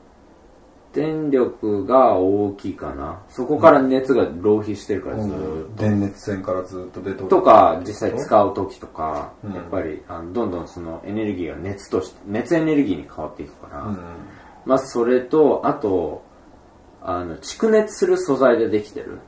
[0.94, 3.20] 電力が大きいかな。
[3.28, 5.82] そこから熱が浪費してるからずーっと。
[5.82, 9.54] 電熱線からずっと出てとか、実際使う時とか、うん。
[9.54, 13.98] やっぱりあのどんどんそのエネルギーが熱として、熱エネルギーに変わっていくから、うん
[14.64, 16.22] まあそれと、あと、
[17.00, 19.18] あの、蓄熱する素材でできてる。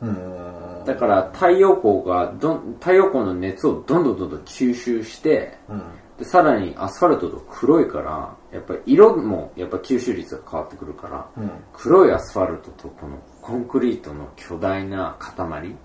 [0.00, 0.84] うん。
[0.84, 5.82] だから太陽光がどん、太陽光の熱をどんどんどんどん吸収して、うん。
[6.18, 15.76] で、さらにアスファルトと黒いから、やっぱり色もやっぱ吸収率が変わってくるから、うん黒いアスファルトとこのコンクリートの巨大な塊、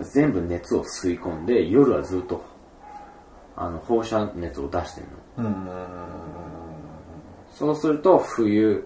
[0.00, 2.42] 全部熱を吸い込んで、夜はずっと、
[3.56, 5.06] あの、放射熱を出してる
[5.44, 5.48] の。
[5.48, 5.68] うん
[7.52, 8.84] そうすると、冬、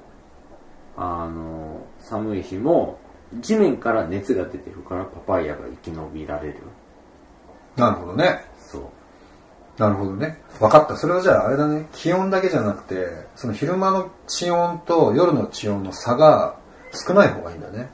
[0.96, 2.98] あの、寒い日も、
[3.40, 6.58] 地面から熱が出てるから、パパイヤが生き延びられる。
[7.76, 8.44] なるほどね。
[9.78, 10.40] なるほどね。
[10.58, 10.96] 分かった。
[10.96, 11.88] それはじゃああれだね。
[11.92, 16.56] 気温だけじゃなくてその昼間の地温と夜の地温の差が
[16.92, 17.88] 少ない方がいいんだね。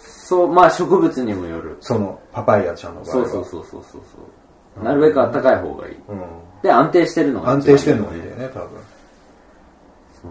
[0.00, 1.76] そう、まあ植物にもよる。
[1.80, 3.28] そのパパイヤちゃんの場合は。
[3.28, 4.02] そうそうそうそうそう
[4.76, 4.84] そう。
[4.84, 5.94] なるべく暖かい方がいい。
[6.08, 6.24] うん。
[6.62, 8.68] で、安定してるのが安定してるのがいいんだよね多分。
[10.22, 10.30] そう。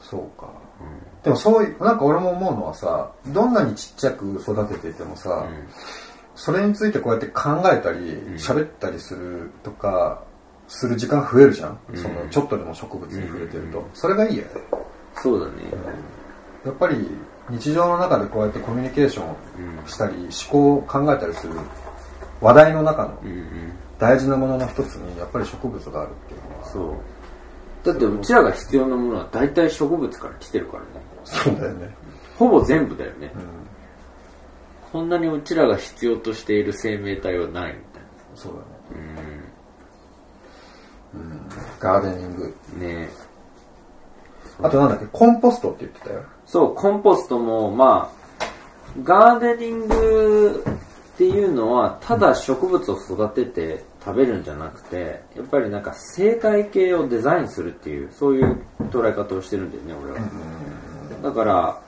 [0.00, 0.48] そうか、
[1.22, 5.46] でもそういうなんか俺も思うのはさどんなにちっちゃく育てていてもさ、
[6.34, 7.98] それについてこうやって考えたり
[8.36, 10.22] 喋、ったりするとか
[10.68, 14.50] する時間増えるじゃん、そのちょっとでも植物に触れてると、それがいいよね。
[15.16, 15.52] そうだね。
[16.64, 17.08] やっぱり
[17.50, 21.54] 日常の中でこうやってコミュニケーションしたり、思考を考えたりする
[22.40, 23.72] 話題の中のうんうん。
[23.96, 26.66] 大事なものの一つにやっぱり植物があるっていうのは。
[26.66, 26.94] そう。
[27.84, 30.88] だってうちらが必要なものは大体植物から来てるからね。
[31.24, 31.94] そうだよね、
[32.36, 33.32] ほぼ全部だよね。
[33.34, 33.42] うん、
[34.94, 38.02] こんなにうちらが必要としている生命体はないみたい
[38.36, 38.52] そう
[38.92, 39.42] だね
[41.12, 41.20] な。
[41.80, 42.80] ガーデニングうん。
[42.80, 43.08] ね
[44.62, 45.06] あとなんだっけ？
[45.06, 48.44] コンポストって言ってたよそう、コンポストも、まあ、
[49.02, 60.20] ガーデニングっていうのは、ただ植物を育てて食べるんじゃなくて、やっぱりなんか生態系をデザインするっていう、そういう捉え方をしてるんだよね、俺は。
[61.20, 61.82] だから、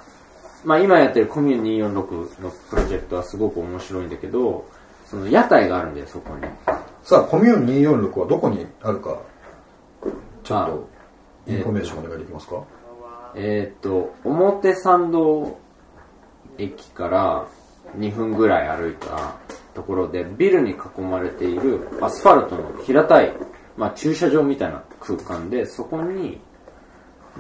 [0.67, 4.67] まあ今やってるコミューン246のプロジェクトはすごく面白いんだけど、
[5.09, 6.43] その屋台があるんだよ、そこに。
[7.05, 9.17] さあコミューン246はどこにあるか
[10.43, 10.89] ちょっあと
[11.47, 12.65] インフォメーションお願いできますか、
[13.37, 15.57] えーっと、表参道
[16.59, 17.47] 駅から
[17.97, 19.37] 2分ぐらい歩いた
[19.73, 23.33] ところで、ビルに囲まれているアスファルトの平たい、
[23.77, 26.41] まあ駐車場みたいな空間で、そこに、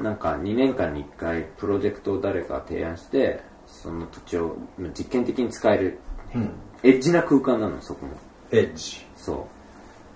[0.02, 5.98] なんか2年間に1回プロジェクトを誰かが提案して、その土地を実験的に使える、
[6.34, 6.50] うん
[6.82, 8.12] エッジな空間なの、そこも。
[8.52, 9.48] エッジそ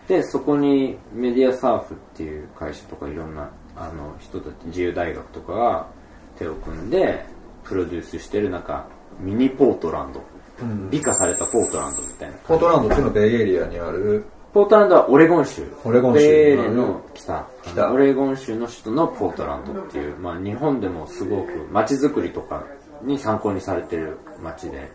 [0.07, 0.09] う。
[0.09, 5.89] で、そこにメディアサーフっていう会社とかいろんなあの人たち、自由大学とかが
[6.39, 7.25] 手を組んで、
[7.65, 8.87] プロデュースしてるなんか、
[9.19, 10.21] ミニポートランド。
[10.63, 12.37] うん美化されたポートランドみたいな。
[12.47, 15.65] ポートランドっていうのはベイエリアにあるポートランドはオレゴン州。
[15.85, 17.47] オレゴン州ベーレの北。
[17.63, 22.65] 北オレゴン州の首都のポートランドっていう、まあ日本でもすごく街づくりとか
[23.03, 24.91] に参考にされてる街で。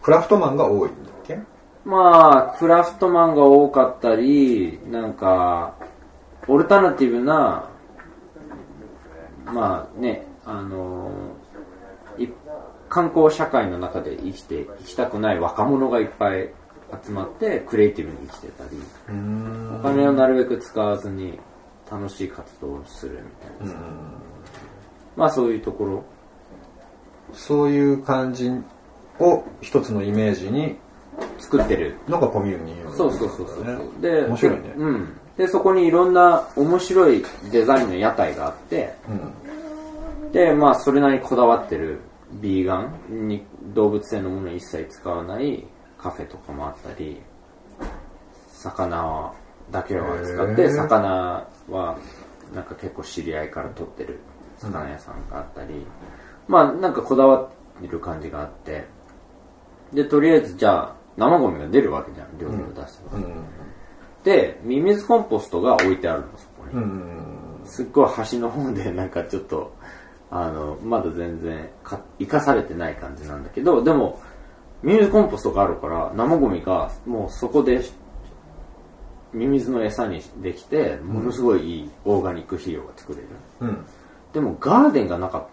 [0.00, 1.38] クラフトマンが多いんだっけ？
[1.84, 5.74] まあ、クラフトマンが多かったり、なんか、
[6.48, 7.68] オルタナティブな、
[9.44, 11.10] まあね、あの
[12.18, 12.28] い
[12.88, 16.50] 観光社会の中で生きて、生きたくない若者がいっぱい
[17.04, 18.70] 集まって、クリエイティブに生きてたり、
[19.08, 21.38] うんお金をなるべく使わずに
[21.90, 23.20] 楽しい活動をする
[23.60, 23.80] みたいな。
[25.16, 26.04] まあそういうところ。
[27.32, 28.50] そういう感じ
[29.18, 30.76] を一つのイメージに
[31.38, 33.64] 作ってるのがコミュニティそうそうそうそう。
[33.64, 35.08] ねで、面白いねうん。
[35.36, 39.52] で、そこにいろんな面白いデザインの屋台があって、うん
[40.32, 42.00] で、まあ、それなりにこだわってる
[42.40, 42.78] ビーガ
[43.10, 45.66] ンに動物性のものを一切使わない
[46.02, 47.20] カフェとかもあったり、
[48.50, 49.32] 魚
[49.70, 51.98] だけを扱って、魚は
[52.54, 54.18] なんか結構知り合いから取ってる
[54.58, 55.86] 魚屋さんがあったり、
[56.48, 58.84] まあ、なんかこだわってる感じがあって、
[59.92, 63.16] で、とりあえずじゃあ、生ゴミが出るわけじゃん、料理を出せば。
[63.16, 63.44] うん
[64.24, 66.74] で、ミミズコンポストが置いてあるの、そこに。
[66.74, 67.32] うん
[67.64, 69.74] すっごい端の方でなんかちょっと、
[70.30, 74.20] あの、まだ全然か生かされてない感じなんだけど、でも、
[74.82, 77.82] ミミズコンポストがあるから、生ゴミがもうそこで、
[79.32, 83.28] ミミズの餌にできて、ものすごいいいオーガニック肥料が作れる。
[83.60, 83.84] うん
[84.32, 85.46] でもガーデンがなかっ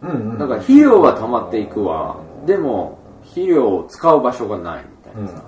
[0.00, 0.14] たの。
[0.14, 2.16] うんうんだから肥料は溜まっていくわ。
[2.46, 5.44] でも、肥料を使う場所がないみたいなさ。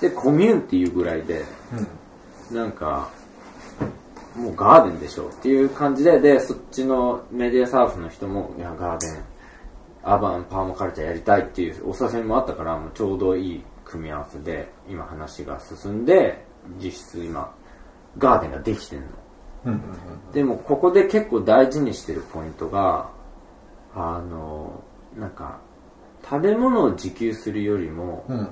[0.00, 1.44] で、コミューンっていうぐらいで、
[2.50, 3.08] なんか、
[4.36, 9.24] もうガーデンでしょっていう感じで、で、そっちのメディアサーフの人も、いや、ガーデン、
[10.04, 16.44] アーバンパーマカルチャーやりたいっていうお誘いもあったから、もうちょうどいい組み合わせで、今話が進んで、
[16.82, 17.54] 実質今、
[18.18, 19.06] ガーデンができてんの。
[19.66, 19.80] うんうん
[20.32, 23.10] でも、ここで結構大事にしてるポイントが、
[23.94, 24.82] あの、
[25.16, 25.58] なんか、
[26.24, 28.38] 食べ物を自給するよりも、うん。
[28.38, 28.48] うん。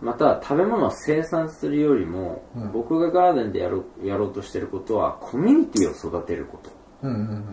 [0.00, 6.70] また食べ物を生産するよりも、うん僕がガーデンでやろうやろうとしてることはコミュニティを育てること
[7.02, 7.44] うんうん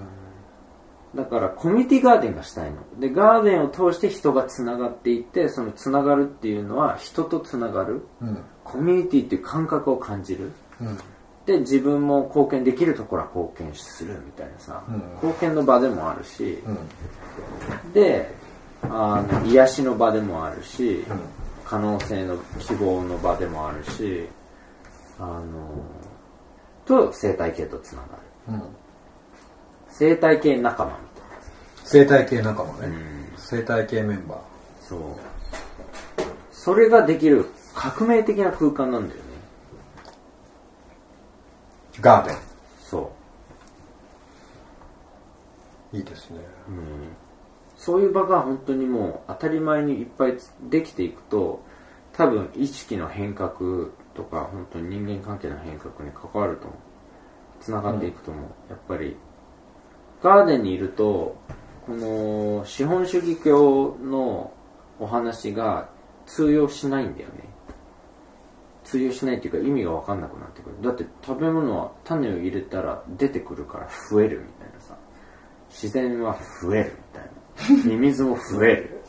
[1.15, 8.27] だからコミュニティガーデンがしたいのでガーデンを通して人がつながっていってそのつながるっていうのは人とつながるうん。
[8.27, 8.43] うん。
[8.63, 10.97] コミュニティっていう感覚を感じるうん。
[11.45, 17.93] で自分も貢献できるところは貢献するみたいなさ、うん貢献の場でもあるし、うん。
[17.93, 18.33] で
[18.83, 21.19] あの癒しの場でもあるし、うん
[21.69, 24.25] 可能性の希望の場でもあるし
[25.19, 25.83] あの
[26.85, 28.13] と生態系とつながる
[28.47, 28.76] うん。
[29.97, 30.95] 生態系仲間み
[31.83, 32.79] 生態系仲間ね。
[32.81, 32.97] たいな、
[33.35, 34.39] 生態系メンバー。
[34.87, 34.99] そう
[36.51, 39.27] それができる革命的な空間なんだよね
[41.99, 42.35] ガーデ
[42.79, 43.11] そ
[45.93, 45.97] ン。
[45.97, 46.41] いいですね。
[46.69, 46.79] う、うん、
[47.75, 50.37] そういう場が本当にもう当たり前にいっぱい
[50.69, 51.63] できていくと
[52.13, 56.77] 多分意識の変革とか本当に人間関係の変革に関わると思う
[57.61, 59.17] つながっていくと思う、やっぱり
[60.21, 61.35] ガーデンにいると
[61.85, 64.51] この資本主義教の
[64.99, 65.89] お話が
[66.25, 67.35] 通用しないんだよね。
[68.83, 70.75] 通用しないっていうか意味が分かんなくなってくる。
[70.81, 74.97] だって食べ物は種を入れたら出てくるから増えるみたいなさ。
[75.69, 77.85] 自然は増えるみたいな。
[77.85, 79.01] ミミズも増える。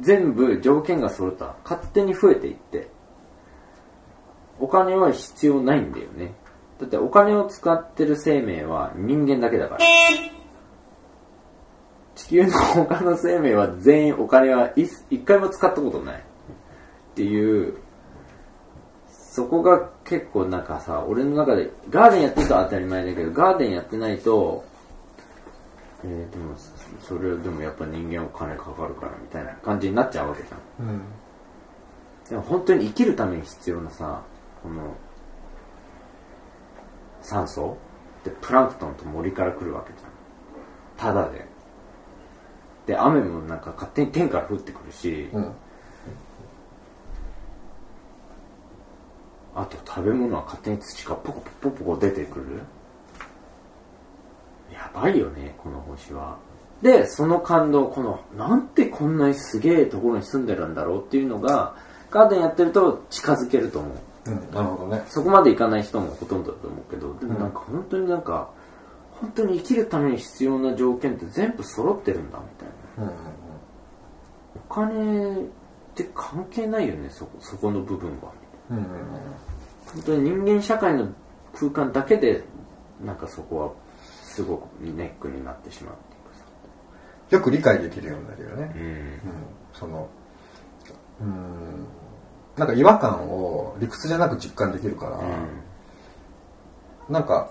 [0.00, 1.46] 全部条件が揃った。
[1.46, 2.88] ら勝手に増えていって。
[4.58, 6.34] お金は必要ないんだよね。
[6.80, 9.80] だってお金を使ってる生命は人間だけだから。
[12.16, 16.16] 地球の他の生命は全員お金は一一回も使ったことない。
[16.16, 16.20] っ
[17.14, 17.78] ていう
[19.08, 24.64] そこが結構なんかさ俺の中でガーデンやってると当たり前だけどガーデンやってないと
[26.04, 26.54] えーでも
[27.00, 30.86] それはでもやっぱ人間お金かかるからみたいな感じになっちゃうわけじゃん。
[30.88, 31.02] うん。
[32.28, 34.22] でも本当に生きるために必要なさ
[34.62, 34.94] この
[37.22, 37.76] 酸素
[38.24, 41.14] でプランクトンと森から来るわけじゃん。
[41.14, 41.45] ただで
[42.86, 45.52] で雨もなんか勝手に天から降ってくるし、うん。
[49.56, 52.60] あと食べ物は勝手に土からポコポコポコ出てくる
[54.70, 56.36] やばいよねこの星は
[56.82, 61.74] でその感動このなんてこんなにすげえところに住んでるんだろうっていうのが
[62.10, 63.92] ガーデンやってると近づけると思う
[64.26, 64.50] うん。
[64.52, 65.02] なるほどね。
[65.08, 68.50] そこまでいかない人もほとんどだと思うけどでもなんか本当になんか
[69.20, 73.18] 本当に生きるために必要な条件って全部揃ってるんだみたいなうん。
[74.56, 75.44] お金っ
[75.94, 78.32] て関係ないよねそこそこの部分は
[78.70, 78.76] うん。
[78.78, 78.84] うん。
[79.94, 81.08] 本当に人間社会の
[81.54, 82.44] 空間だけで
[83.04, 83.72] なんかそこは
[84.22, 86.44] すごくネックになってしまうっていうかさ
[87.30, 88.72] よく理解できるようになるよね。
[88.74, 89.20] うんうん。
[89.72, 90.08] その、
[91.20, 91.86] うん。
[92.56, 95.20] なんか違和感を理屈じゃなく実感できるから、
[97.08, 97.50] なんか、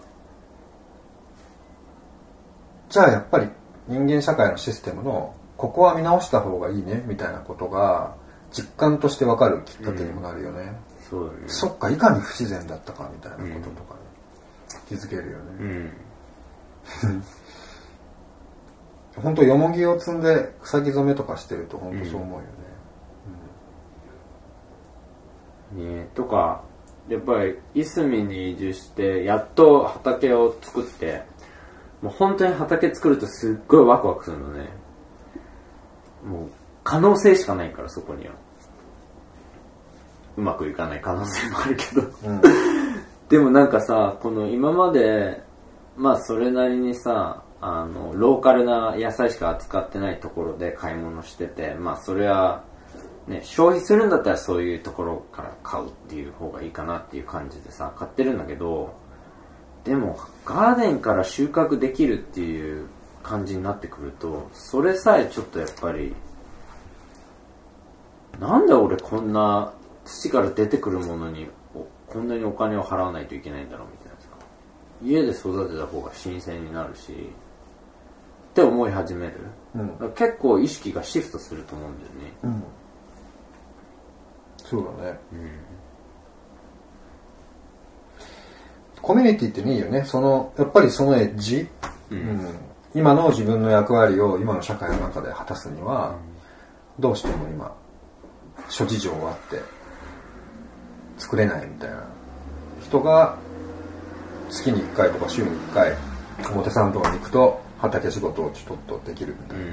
[2.95, 3.49] じゃあやっぱり
[3.89, 8.15] 人間社会のシステムの、ここは見直した方がいいね、みたいなことが、
[8.53, 10.71] 実感としてわかるきっかけにもなるよね。
[11.10, 13.99] そうだねそっか、いかに不自然だったか、みたいなこととかね、
[14.88, 15.43] 気づけるよね。
[15.60, 15.91] うん
[19.21, 22.45] 本当よもぎを摘んで草木染めとかしてると本当そう思うよ
[25.84, 25.95] ね。
[25.99, 26.63] ねとか
[27.10, 31.23] やっぱりいすみに移住してやっと畑を作って
[32.01, 34.69] もう本当に畑作るとすっごいワクワクするのね。
[36.25, 36.49] もう
[36.84, 38.34] 可能性しかないからそこには。
[40.38, 42.01] うまくいかない可能性もあるけど。
[42.01, 42.41] うん。
[43.29, 45.41] でもなんかさこの今まで
[45.97, 52.63] まあそれなりにさあのローカルな野菜しか扱ってないところで買い物しててまあそれは
[53.27, 58.93] ね消費するんだったらそういうところから買うっていう方がいいかなっていう感じでさ買ってるんだけど
[59.86, 62.88] でもガーデンから収穫できるっていう
[63.23, 66.13] 感じになってくるとそれさえちょっとやっぱり
[68.40, 69.73] なんで俺こんな
[70.04, 74.27] 土から出てくるものにおこんなにお金を払わないといけないんだろうみたいなさ。
[75.04, 79.33] 家で育てた方が新鮮になるしって思い始める。
[79.75, 80.13] うん。
[80.13, 82.33] 結構意識がシフトすると思うんだよね。
[82.44, 82.63] うん。
[84.58, 85.19] そうだね。
[89.06, 90.03] コミュニティってねいいよね。
[90.03, 91.67] そのやっぱりそのエッジ、
[92.10, 92.17] うん。
[92.17, 92.56] うん。
[92.95, 96.15] 今の自分の役割を今の社会の中で果たすには、
[96.97, 97.71] どうしても今
[98.67, 99.62] 諸事情があって
[101.19, 102.03] 作れないみたいな。
[102.81, 103.37] 人が
[104.49, 105.95] 月に1回とか週に1回
[106.51, 109.65] 表参道に行くと畑仕事をちょっとできるみたいな、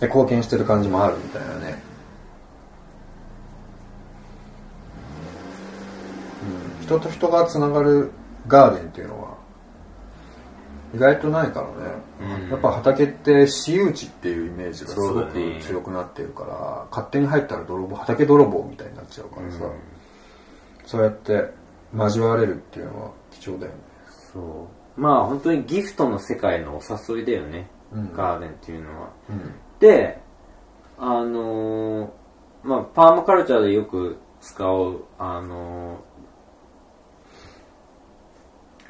[0.00, 1.82] で貢献してる感じもあるみたいなね、
[6.80, 8.10] うん、人と人がつながる
[8.46, 9.36] ガーデンっていうのは
[10.94, 12.50] 意外とないからね、うん。
[12.50, 19.58] やっぱ畑って私有地っていうイメージがすそごく強くなってるから、勝手に入ったら泥棒畑泥棒みたいになっちゃうからさ、
[20.84, 21.50] そうやって
[21.94, 23.78] 交われるっていうのは貴重だよね。
[24.32, 24.68] そ
[24.98, 25.00] う。
[25.00, 28.12] まあ本当にギフトの世界のお誘いだよね、うん。
[28.12, 29.08] ガーデンっていうのは。
[29.30, 29.54] うん。
[29.80, 30.20] で
[30.98, 32.10] あのー
[32.62, 35.98] まあパーマカルチャーでよく使うあのー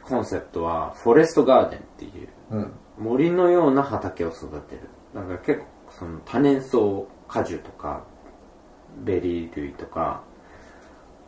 [0.05, 2.73] コンセプトはフォレストガーデンっていううん。
[2.99, 4.83] 森のような畑を育てる。
[5.15, 5.67] だから結構
[5.99, 6.79] その多年草
[7.29, 8.05] 果樹とか
[9.05, 10.23] ベリー類とか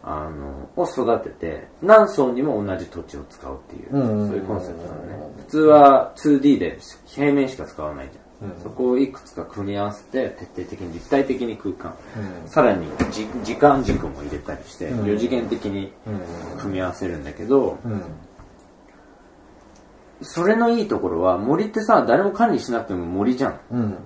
[0.02, 5.34] あのを育てて何層にも同じ土地を使うっていう、そういうコンセプトなのね。
[5.38, 8.62] 普通は 2D で平面しか使わないじゃん、うん。
[8.62, 11.94] そこをいくつか組み合わせて徹底的に立体的に空間、
[12.42, 12.48] うん。
[12.48, 15.04] さらにじ時間軸も入れたりして、うん。
[15.06, 18.02] 4次元的にうん組み合わせるんだけど、うん
[20.24, 23.60] それのいいところは森ってさ誰も管理しなくても森じゃん。
[23.70, 23.98] うん。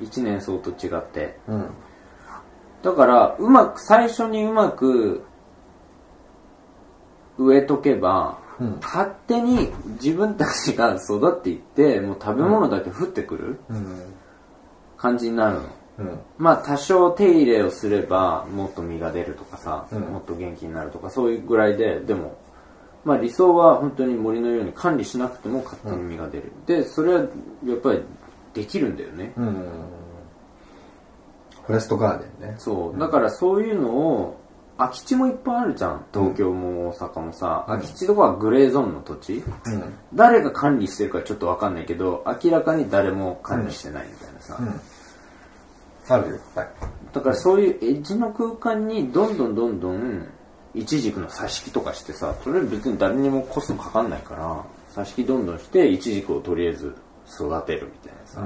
[0.00, 1.38] 一年草と違って。
[1.48, 1.70] うん。
[2.82, 5.24] だからうまく最初にうまく
[7.38, 8.78] 植えとけば、うん。
[8.82, 9.70] 勝手に
[10.02, 14.14] 自分たちが育っていってもう食べ物だけ降ってくるうん
[14.98, 15.62] 感じになるの、
[15.98, 16.20] うん。
[16.36, 20.00] まあ多少手入れをすればもっと実が出るとかさ、うん。
[20.00, 22.36] もっと元気になるとかそういうぐらいででも
[23.04, 27.20] まあ理想は本当に森のように管理しなくても勝手に実が出る、でそれは
[27.64, 28.02] やっぱり
[28.52, 29.54] できるんだよね、うん。
[31.66, 32.56] フォレストガーデンね。
[32.58, 32.98] そう。
[32.98, 34.40] だからそういうのを
[34.76, 36.04] 空き地もいっぱいあるじゃん。
[36.12, 39.94] 東京も大阪もさ、空き地とかはグレーゾーンの土地、うん。
[40.14, 44.80] 誰が管理してるかちょっと分かんないけど明らかに誰も管理してないみたいなさ、うん。
[46.08, 46.36] あるよ。
[46.36, 46.68] いっぱい。
[47.12, 50.26] だからそういうエッジの空間にどんどんどんどん
[50.74, 54.64] イチジクの挿し木とかしてさそれ別に誰にもコストかかんないから
[54.94, 56.94] 挿し木どんどんしてイチジクをとりあえず
[57.26, 58.42] 育てるみたいなさ、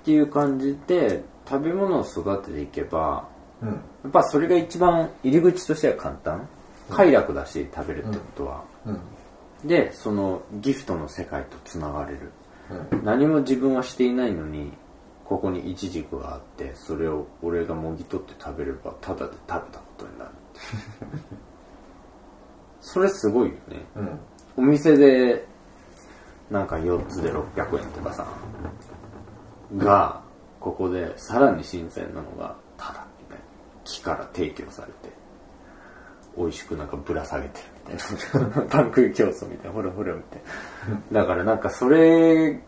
[0.00, 3.28] っていう感じで食べ物を育てていけば
[3.62, 3.68] うん。
[3.68, 6.48] うんやっぱそれが一番入り口としては簡単。
[6.88, 9.68] 快楽だし食べるってことは、うん。
[9.68, 12.32] でそのギフトの世界とつながれる。
[12.92, 13.04] うん。
[13.04, 14.72] 何も自分はしていないのに
[15.24, 19.80] ここにイチジクがあってそれを俺がもぎ取って食べればタダで食べた
[22.80, 23.84] それすごいよね。
[23.96, 24.20] うん。
[24.56, 25.46] お店で
[26.50, 28.26] なんか4つで600円とかさ
[29.76, 30.20] が
[30.58, 33.44] ここでさらに新鮮なのがタダみたいな。
[33.84, 35.14] 木から提供されて
[36.36, 38.66] 美味しくなんかぶら下げてるみたいな。
[38.68, 39.72] パン食い競争みたいな。
[39.72, 40.42] ほらほらみたい
[41.12, 41.20] な。
[41.22, 42.60] だからなんかそれ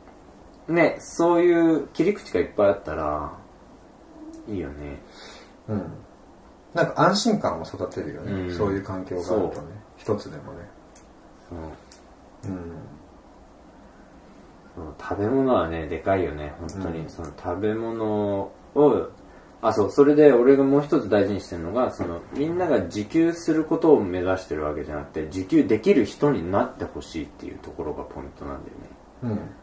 [0.68, 3.32] ねそういう切り口がいっぱいあったら
[4.48, 5.00] いいよね。
[5.68, 5.92] うん
[6.74, 8.56] なんか安心感を育てるよね、うん。
[8.56, 9.68] そういう環境があるとね。
[9.96, 10.58] 一つでもね。
[11.52, 11.54] う。
[11.54, 11.58] ん。
[11.58, 12.72] うん
[14.98, 16.54] 食べ物はねでかいよね。
[16.58, 17.08] 本当に、うん。
[17.10, 19.10] その食べ物を
[19.60, 19.90] あそう。
[19.90, 28.88] それで俺がもう一つ大事にしてるのがそのみんなが自給することを目指してるわけじゃなくて自給できる人になってほしいっていうところがポイントなんだよね。
[29.24, 29.62] うん。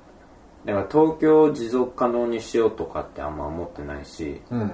[0.65, 4.71] だから東京を持続可能にしようとかってあんま思ってないしうん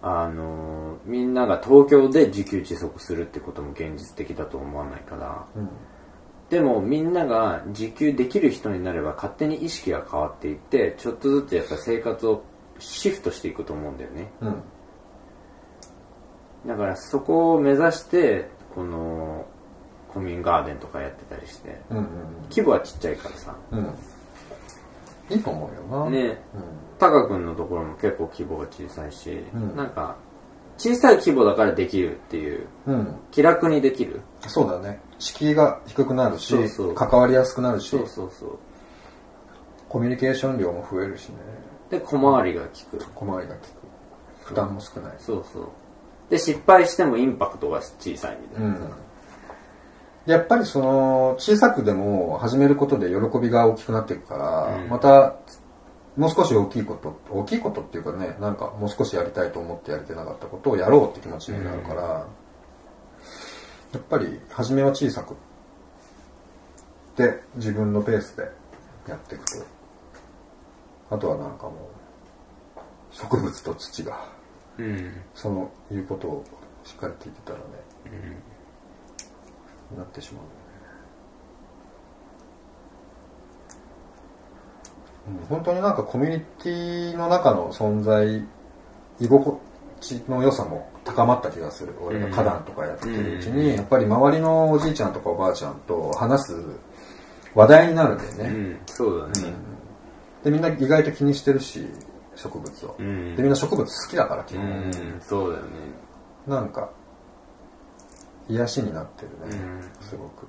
[0.00, 5.46] あのみんなが東京で自給自足するってことも現実的だと思わないから。
[5.56, 5.68] うん
[6.50, 12.42] でもみんなが自給できる人になれば勝手に意識が変わっていってちょっとずつやっぱ生活を
[12.78, 14.32] シフトしていくと思うんだよね。
[14.40, 14.62] うん
[16.66, 19.46] だからそこを目指してこの
[20.08, 22.08] コミンガーデンとかやってたりしてうん
[22.50, 23.54] 規模はちっちゃいからさ。
[23.70, 23.94] うんうん。
[25.30, 26.10] いいと思うよな。
[26.10, 26.42] ね。
[26.54, 29.76] うんタカ君のところも結構規模が小さいし、うん。
[29.76, 30.16] なんか
[30.76, 33.16] 小さい規模だからできるっていううん。
[33.30, 34.20] 気楽にできる。
[34.46, 35.00] そうだね。
[35.18, 36.54] 敷居が低くなるし
[36.94, 37.88] 関わりやすくなるし。
[37.88, 38.58] そうそうそう。
[39.88, 41.36] コミュニケーション量も増えるしね。
[41.90, 42.68] で小回りが効
[42.98, 43.04] く。
[43.14, 43.64] 小回りが利く。
[44.44, 45.14] 負担も少ない。
[45.18, 45.68] そうそう。
[46.30, 48.90] で失敗してもインパクトが小さいみたいな、うん。
[50.26, 54.88] やっぱりその小さくでも始めることで喜びが大きくなっていくから、うん。
[54.90, 55.36] また
[56.18, 62.26] もう少し大きいこと大きいことっていうかねなんかもう少しやりたいと思ってやれてなかったことをやろうって気持ちになるから、や
[63.98, 65.36] っぱり初めは小さく
[67.16, 68.42] で自分のペースで
[69.08, 69.64] やっていくと
[71.10, 71.88] あとはなんかも
[73.12, 74.38] う植物と土が
[74.78, 75.12] うん。
[75.34, 76.44] その言うことを
[76.84, 77.64] しっかり聞いてたらね、
[79.96, 80.48] なってしまう、ね
[85.16, 85.17] うん、
[85.48, 88.44] 本当になんかコミュニティの中の存在
[89.20, 89.60] 居心
[90.00, 91.94] 地の良さも高まった気がする。
[92.00, 96.62] 俺が花壇とかやってるうちに、やっぱり周りのおじいちゃんとかおばあちゃんと話す
[97.54, 98.78] 話題になるんだよね、うん。
[98.86, 99.54] そうだね。
[100.44, 101.88] でみんな意外と気にしてるし
[102.36, 103.34] 植物を、うん。
[103.36, 104.92] でみんな植物好きだから基う本、ん。
[105.20, 105.70] そうだよね。
[106.46, 106.90] なんか
[108.48, 110.06] 癒しになってるね、うん。
[110.06, 110.46] すごく。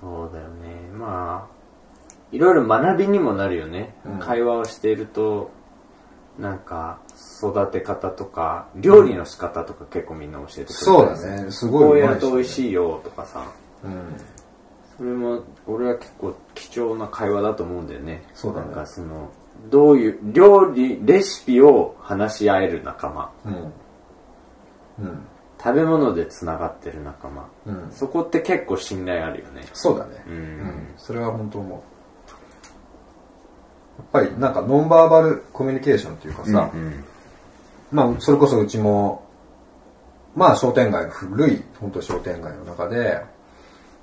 [0.00, 0.88] そうだよね。
[0.96, 1.59] まあ
[2.32, 4.18] いろいろ学びにもなるよね、うん。
[4.18, 5.50] 会話をしていると
[6.38, 7.00] なんか
[7.38, 11.50] 育て方とか料理の仕方とか結構みんな教えてくれたりそうだね。
[11.50, 13.44] すごいこうやると美味しいよとかさ。
[13.84, 14.16] うん。
[14.96, 18.22] それも俺は結構貴重な会話だと思うんだよね。
[18.34, 18.66] そうだね。
[18.66, 19.30] なんかその
[19.70, 23.32] どういう料理レシピを話し合える仲間。
[23.44, 23.54] うん。
[25.04, 25.26] うん。
[25.62, 27.48] 食べ物でつながってる仲間。
[27.66, 27.88] うん。
[27.90, 29.62] そこって結構信頼あるよね。
[29.74, 30.24] そうだね。
[30.26, 30.34] うん。
[30.34, 30.88] うん。
[30.96, 31.80] それは本当思う
[34.12, 37.04] ぱりなんかノンバーバルコミュニケーションっていうかさ、うん
[37.92, 39.26] まあそれこそうちも
[40.36, 43.20] まあ商店街古い本当商店街の中で、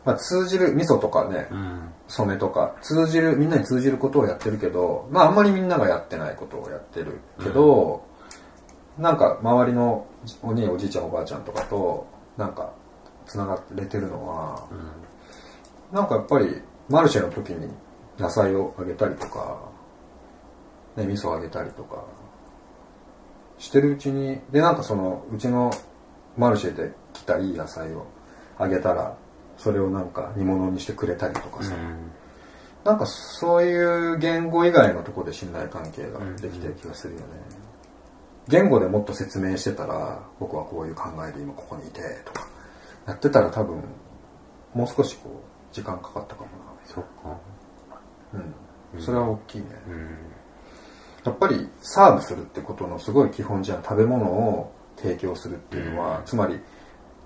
[0.04, 1.90] まあ、通じる味噌とかね、うん。
[2.10, 8.06] 染めとか通じるみんなに通じることをやってるけどまああんまりみんながやってないことをやってるけど、
[8.98, 10.06] なんか周りの
[10.42, 12.72] お兄おじいちゃんおばあちゃんとかとなんか
[13.26, 14.68] つながれてるのは、
[15.92, 17.70] なんかやっぱりマルシェの時に
[18.18, 19.60] 野菜をあげたりとか、
[20.98, 22.04] ね、味噌あげたりとか
[23.58, 25.72] してるうちにでなんかそのうちの
[26.36, 28.06] マルシェで来たいい野菜を
[28.58, 29.16] あげたら
[29.58, 31.74] それをなんか煮物にしてくれたりとかさ、
[32.84, 37.26] なんかそういう言語以外のところで信頼関係ができてる気がするよね。
[38.48, 42.48] 言語でもっと説明してたら、僕はこういう考えで今ここにいて、とか、
[43.06, 43.82] やってたら多分、
[44.74, 46.50] もう少しこう、時間かかったかも
[46.86, 47.30] そっか
[48.34, 48.40] な。
[48.96, 49.02] うん。
[49.02, 49.68] それは大きいね。
[49.90, 50.37] うん
[51.28, 53.84] やっぱりサーブするってことのすごい基本じゃん。
[53.84, 56.60] 食べ物を提供するっていうのは、つまり、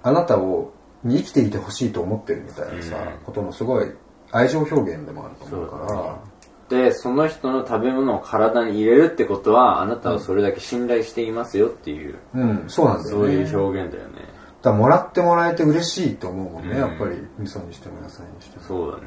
[0.04, 0.74] あなたを、
[1.04, 3.26] に生きていてほしいと思ってるみたいなさ、うん。
[3.26, 3.92] ことのすごい
[4.32, 6.20] 愛情表現でもあると思うから、
[6.70, 13.26] でその人の食べ物を体に入れるってことはあなたをそれだけ信頼していますよっていう、うん、そうなんだよね。
[13.26, 14.16] そういう表現だよね。
[14.62, 16.78] だからもらってもらえて嬉しいと思うもんね、うん。
[16.78, 18.64] やっぱり味噌にしても野菜にしても。
[18.64, 19.04] そうだね。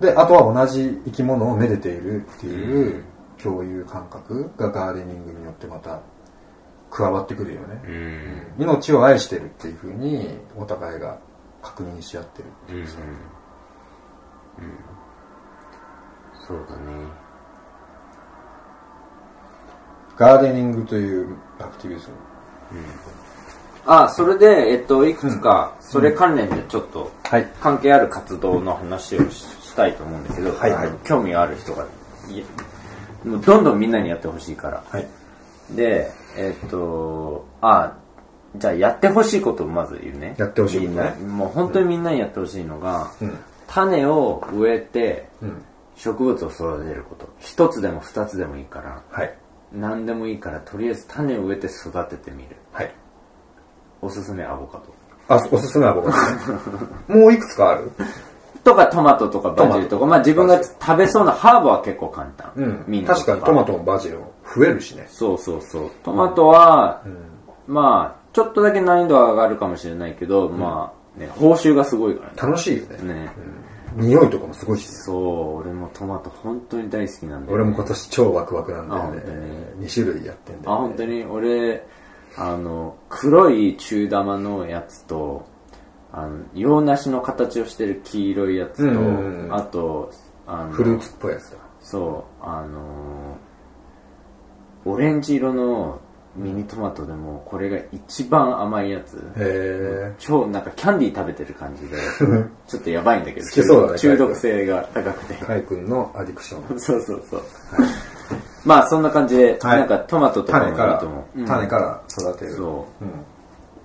[0.00, 3.04] であとは同じ生き物をめでているっていう
[3.42, 6.00] 共有感覚がガーデニングによってまた
[6.90, 7.82] 加わってくるよね、
[8.58, 8.64] うん。
[8.64, 11.18] 命を愛してるっていうふうにお互いが
[11.62, 12.82] 確認し合ってるってうんうん。
[12.82, 12.98] いうさ、
[16.46, 16.82] そうだね。
[20.16, 22.14] ガーデニングというアクティビズム。
[23.86, 27.50] あそれでえっといくつかそれ関連でちょっとはい。
[27.60, 30.72] 関係ある活動の話をししたいと思うんだけど、はい。
[30.72, 31.84] はい興味がある人が
[32.28, 32.44] いえ
[33.24, 34.82] もうどんどんみんなにやってほしいから。
[34.88, 35.06] はい。
[35.70, 37.96] でえっとあ
[38.56, 40.34] じゃあやってほしいことをまず言うね。
[40.38, 43.38] やってほしいことみんねなもう本当にみんなにやってほしいのが、うん。
[43.68, 45.62] 種を植えてうん。
[45.96, 47.28] 植物を育てること。
[47.38, 49.34] 一つでも二つでもいいからはい。
[49.72, 52.56] 何でもいいからとりあえず種を植えて育ててみる。
[52.72, 52.94] はい。
[54.00, 54.84] おすすめアボカド。
[55.34, 56.10] あおすすめは僕
[57.16, 57.90] もういくつかある？
[58.64, 60.06] とかトマトとかバジルとか。
[60.06, 62.84] まあ自分が食べそうなハーブは結構簡単、うん。
[62.86, 65.06] ミントと確かにトマトもバジルも増えるしね。
[65.10, 65.90] そうそうそう。
[66.02, 67.74] トマトは、うん。
[67.74, 72.98] まあちょっとだけ難易度は上がるかもしれないけど、まあね報酬がすごいから楽しいよね。
[73.02, 73.14] ね。
[73.14, 73.40] ねう
[74.00, 74.06] ん。
[74.06, 74.94] 匂いとかもすごいしね。
[75.04, 75.58] そう。
[75.60, 81.24] 俺もトマト本当に大好きなんだよ、俺も今年超ワクワクなんだよあ本当ね2種類やってんだあよ、ね、本当に？
[81.24, 81.86] 俺
[82.38, 85.46] あの黒い中玉のやつと
[86.12, 89.54] あの洋梨の形をしてる黄色いやつと、うんうんうん。
[89.54, 90.12] あと
[90.46, 91.56] あのフルーツっぽいやつだ。
[91.80, 93.38] そうあの
[94.84, 96.00] オレンジ色の
[96.36, 99.16] ミニトマトでもこれが一番甘いやつ。
[99.36, 101.96] へ超なんかキャンディー食べてる感じで
[102.68, 105.38] ちょっとやばいんだけどね中毒性が高くて。
[105.40, 106.76] えカイ君のアディクション。
[106.78, 107.42] そうそうそう。
[108.64, 109.78] まあそんな感じで、はい。
[109.78, 111.40] なんかトマトとかもいい種からと思う。
[111.40, 111.46] うん。
[111.46, 112.52] 種から育てる。
[112.52, 113.04] そう。
[113.04, 113.10] うん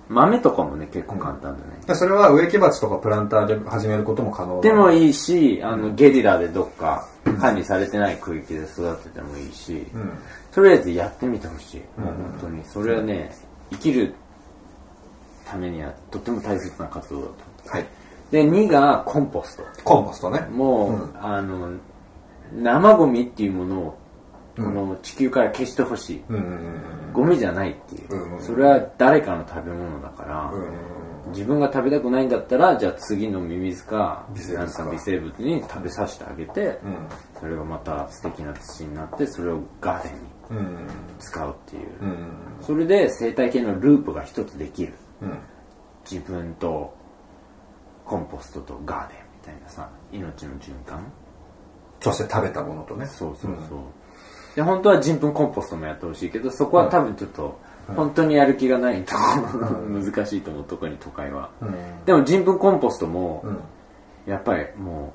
[0.08, 1.80] 豆とかもね、結構簡単だね。
[1.86, 7.06] でそれは植木鉢とかプランターで始めることも可能いでもいいし、あの、ゲリラでどっか
[7.40, 10.12] 管理されてない区域で育ててもいいし、うん
[10.50, 11.82] とりあえずやってみてほしい。
[11.98, 12.64] うんもう本当に。
[12.64, 13.30] それはね、
[13.70, 14.14] 生きる
[15.44, 17.36] ためにはとっても大切な活動だと思
[17.66, 17.68] う。
[17.70, 17.86] はい
[18.30, 20.40] で2がコンポストコンポストね。
[20.50, 21.70] もう、うんあの
[22.52, 23.98] 生ゴミっていうものを
[24.58, 24.74] こうん。
[24.74, 26.24] の地球から消してほしい、
[27.12, 30.52] ゴミじゃないっていう、それは誰かの食べ物だから、
[31.28, 34.78] 自分が食べたくないんだったらじゃあ次のミミズか微生物か。
[34.78, 36.96] なんか微生物に食べさせてあげて、うん。
[37.40, 40.18] それがまた素敵な土になってそれをガーデンに
[40.50, 40.86] うん
[41.18, 42.28] 使うっていう、うん
[42.62, 44.94] それで生態系のループが一つできる。
[45.22, 45.38] うん。
[46.10, 46.94] 自分と
[48.06, 51.04] コンポストとガーデンみたいなさ命の循環。
[52.00, 53.04] そして食べたものとね。
[53.06, 53.78] そうそうそう、
[54.58, 57.60] で本当は人糞コンポストもやってほしいけどそこは多分ちょっと
[57.94, 62.04] 本当にやる気がないと難しいと思う特に都会は、うん。
[62.04, 63.60] でも人糞コンポストもうん。
[64.26, 65.14] やっぱりも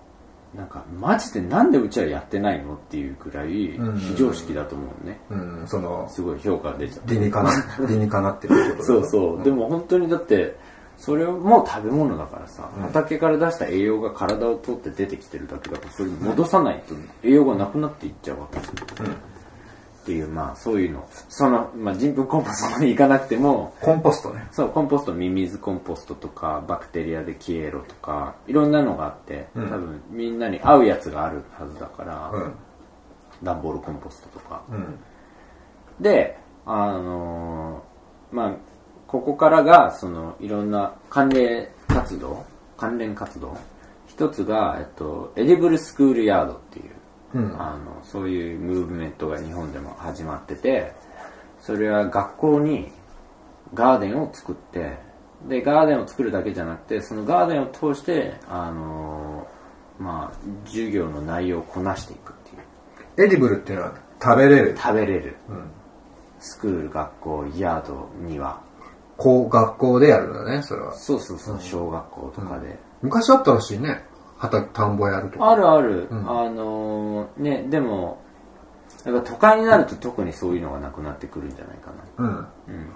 [0.55, 3.99] うなんかマジでなんでうちはやってないのっていうくらいうん。
[3.99, 5.19] 非常識だと思うね。
[5.29, 5.67] うん。
[5.67, 7.15] その、すごい評価が出ちゃって。
[7.15, 7.51] 理にかな、
[7.85, 10.55] 理にかなってることそうそう、でも本当にだって
[10.95, 12.83] それも食べ物だからさ、うん。
[12.83, 18.59] 畑から出した栄養が体を通って出てきてるだけだとそれ戻さないと栄養がなくなっていっちゃうわけ
[20.03, 24.47] っていうまあそういうのその、まあ、人糞コンポストまでいかなくてもコンポストね。
[24.51, 32.53] そうコンポストミミズコンポストとかバクテリアでキエロとかいろんなのがあって、うん多分みんなに合うやつがあるはずだから、うん。
[33.41, 34.99] 段ボールコンポストとかうん。
[35.99, 37.93] で、あのー
[38.33, 38.53] まあ、
[39.07, 42.43] ここからが、その、いろんな関連活動、
[42.75, 43.55] 関連活動。
[44.07, 46.91] 一つが、えっと、 Edible Schoolyard っていう、
[47.33, 47.61] うん。
[47.61, 50.93] あの、そういうムーブメントが日本でも始まってて、
[51.59, 52.91] それは学校に
[53.73, 54.97] ガーデンを作って、
[55.47, 63.25] で、ガーデンを作るだけじゃなくて、そのガーデンを通して、あのーまあ、授業の内容をこなしていくっていう。
[63.25, 64.77] edible っていうのは食べれる？
[64.77, 65.35] 食べれる。
[65.49, 65.71] うん。
[66.39, 68.61] school、学校、 yard、庭。
[69.17, 70.93] こう、学校でやるんだね、それは。
[70.93, 72.77] そうそうそう、小学校とかで。
[73.01, 74.03] 昔あったらしいね。
[74.43, 75.51] 畑、田んぼやるとか。
[75.51, 78.21] あるある、うんあのーね、でも、
[79.05, 82.25] やっぱ都会になると特にそういうのがなくなってくるんじゃないかな。
[82.25, 82.37] うん。
[82.37, 82.45] うん、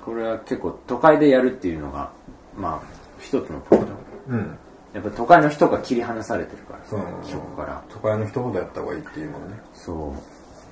[0.03, 2.11] これは結構都会でやるっていうのが、
[2.57, 2.87] まあ、
[3.19, 3.87] 一つのポイント。
[4.29, 4.57] うん。
[4.93, 7.81] やっぱ都会の人が切り離されてるからさ、うんそこから。
[7.89, 9.57] 都会の人ほどやった方がいいっていうもんね。
[9.73, 10.13] そ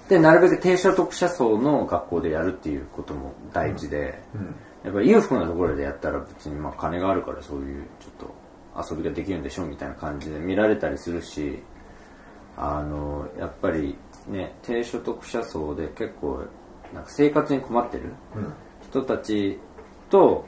[0.08, 0.10] う。
[0.10, 4.56] で、なるべく低所得者層の学校でやるっていうことも大事で、うん。
[4.84, 8.45] やっぱり裕福なところでやったら別にまあ金があるからそういうちょっと
[8.78, 11.60] 遊びができるんでしょみたいな感じで見られたりするし
[12.58, 13.98] あのやっぱり
[14.28, 16.44] ね低所得者層で結構
[16.94, 18.04] なんか生活に困ってる
[18.36, 18.54] うん。
[18.90, 19.60] 人たち
[20.10, 20.46] と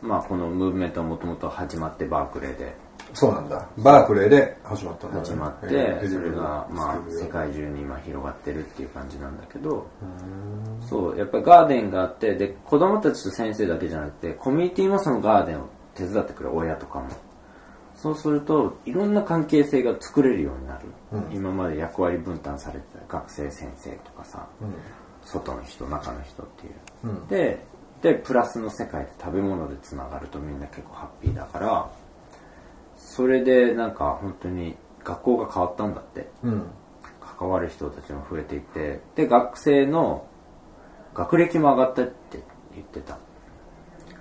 [0.00, 2.74] まあこのムーブメントはもともと始まってバークレーで
[3.14, 3.66] そうなんだ。
[3.78, 9.86] バークレーで始まったんだね始まってえーそれがまあ世界中に今広がってるっていう感じなんだけど
[10.88, 17.08] そうやっぱりガーデンがあってで子供たちと先生だけじゃなくてコミュニティもそのガーデンを手伝ってくれる親とかも
[18.02, 24.44] そうするといろんな関係性が作れるようになる、うん今まで役割分担されてた学生先生とかさ
[25.24, 26.72] 外の人中の人っていう
[27.04, 27.10] うん。
[27.10, 27.28] うん。
[27.28, 27.64] で
[28.02, 31.88] でプラスの世界で食べ物でつながるとみんな結構ハッピーだから
[32.96, 34.74] それでなんか本当に
[35.04, 36.66] 学校が変わったんだってうん。
[37.38, 40.26] 関わる人たちも増えていてで学生の
[41.14, 42.42] 学歴も上がったって
[42.74, 43.18] 言ってた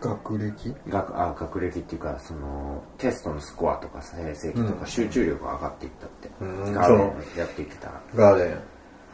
[0.02, 0.76] 学歴？
[0.90, 4.88] 学あ学歴っていうかそのテストのスコアとか成績とかうん。
[4.88, 6.74] 集中力が上がっていったって、うん。
[6.74, 8.02] ガーデンをやっていけたら。
[8.16, 8.48] ガーデン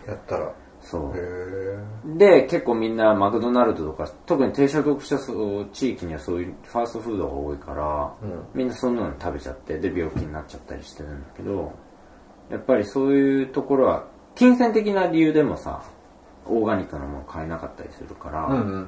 [0.08, 0.54] やったら。
[0.82, 2.18] そへうえ。
[2.18, 8.44] で結構みんなマクドナルドとか特に低所得者層地域にはそういうファーストフードが多いから、うん。
[8.54, 11.74] みんなそんなの食べちゃってで病気になっちゃったりしてるんだけど
[12.50, 15.84] やっぱりそういうところは金銭的な理由でもさ
[16.46, 18.88] オーガニックなもの買えなかったりするから、うんうん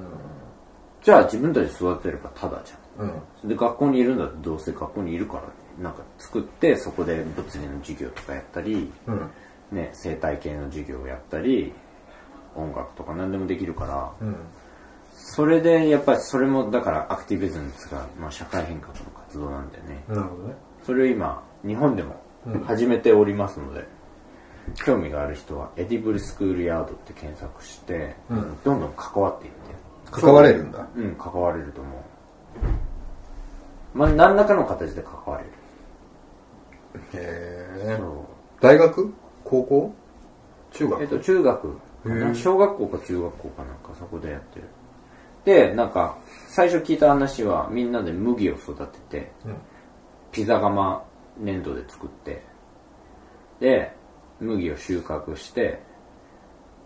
[1.01, 3.23] じゃあ自分たちで育てればただじゃんうん。
[3.43, 3.49] うん。
[3.49, 5.43] で学校にいるんだってどうせ学校にいるから
[5.81, 9.29] なんか作ってそこで物理の授業とかやったり、うん。
[9.71, 11.73] ね、生態系の授業をやったり
[12.55, 14.35] 音楽とか何でもできるからうん。
[15.13, 20.55] それでやっぱりそれもだからアクティビズムですが、まあ、社会変革の活動なんだよねなるほどね。
[20.85, 22.15] それを今日本でも
[22.47, 23.85] うん始めておりますので、
[24.85, 29.59] 興味がある人はエディブルスクールヤードって検索して、うんどんどん関わっていって
[30.11, 30.87] 関われるんだ。
[30.95, 31.01] う。
[31.01, 31.93] ん関われると思う。
[33.93, 35.49] まあ何らかの形で関われる。
[37.13, 37.99] へえ。
[38.61, 39.13] 大学？
[39.43, 39.93] 高校？
[40.71, 41.01] 中学？
[41.01, 41.77] えっと、中学。
[42.33, 44.65] 小学校か中学校かなんかそこでやってる。
[45.45, 49.55] で、なんか、最初聞いた話はみんなで麦を育てて、うん。
[50.31, 51.03] ピザ窯
[51.37, 52.43] 粘土で作って、
[53.59, 53.95] で、
[54.39, 55.81] 麦を収穫して、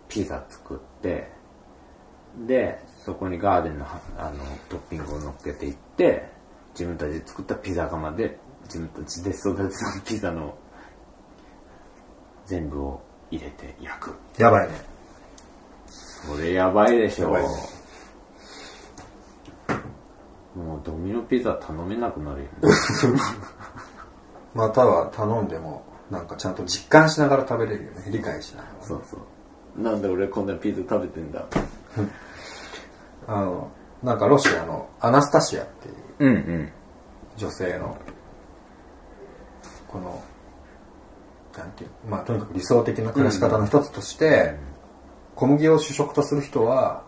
[0.08, 1.30] ピザ作って、
[2.46, 6.26] で、そこにガーデンのはあのトッピングを乗っけていって、
[6.72, 10.56] 自分たちで作ったピザ窯で自分たちで育てた ピザの
[12.46, 14.14] 全部を入れて焼く。
[14.38, 14.74] やばいね。
[15.86, 17.26] それやばいでしょ。
[17.26, 17.48] やばいね
[20.56, 22.50] もうドミノピザ頼めなくなるよね。
[24.54, 28.04] または頼んでも、なんかちゃんと実感しながら食べれるよね。
[28.06, 28.86] 理解しながら。
[28.86, 29.18] そうそ
[29.76, 29.82] う。
[29.82, 31.44] なんで俺こんなピザ食べてんだ。
[33.26, 33.70] あの、
[34.02, 36.72] なんかロシアのアナスタシアっていううんうん。
[37.36, 37.96] 女性の、
[39.88, 40.22] この、
[41.56, 44.56] なんていうまあとにかく理想的な暮らし方の一つとして、
[45.34, 47.04] 小麦を主食とする人は、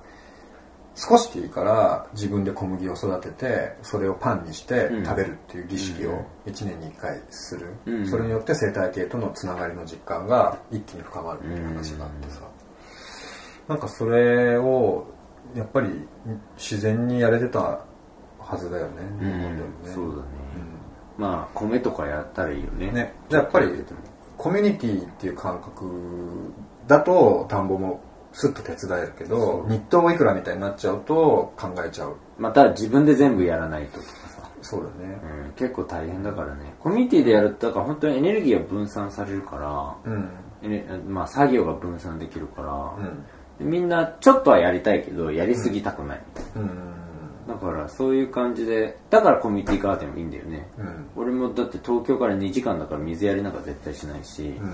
[0.96, 7.68] 少しでいいから自分で小麦を育てて、それをパンにしてうん食べるっていう儀式を1年に1回する。
[7.84, 12.40] うんそれによって生態系とのつながりの実感が一気に深まるっていう話があってさ。
[13.68, 15.06] なんかそれを、
[15.54, 15.88] やっぱり
[16.56, 17.80] 自然にやれてた
[18.38, 18.92] はずだよね。
[19.20, 20.22] 日本でもねそうだね。
[21.18, 22.90] まあ米とかやったらいいよね。
[22.92, 23.68] ね、じゃあやっぱり
[24.36, 25.84] コミュニティっていう感覚
[26.86, 28.00] だと田んぼも
[28.32, 34.36] スッと手伝えるけど日当いくらみたいになっちゃうと考えちゃうまた自分で全部やらないととかさ。
[34.62, 36.74] そうだねうん、結構大変だからね。
[36.80, 40.28] コミュニティでやると、だから本当にエネルギーが分散されるから、うん
[41.06, 43.22] まあ作業が分散できるから、うんで
[43.58, 46.22] みんなちょっとはやりたいけど、やりすぎたくない。
[46.36, 46.66] みたいうん。
[47.46, 47.54] な。
[47.54, 50.68] だからそういう感じで、だからコミュニティガーデンもいいんだよね。
[50.78, 51.06] うん。
[51.16, 54.72] 俺もだって東京から2時間だから水やりなんか絶対しないし、うん。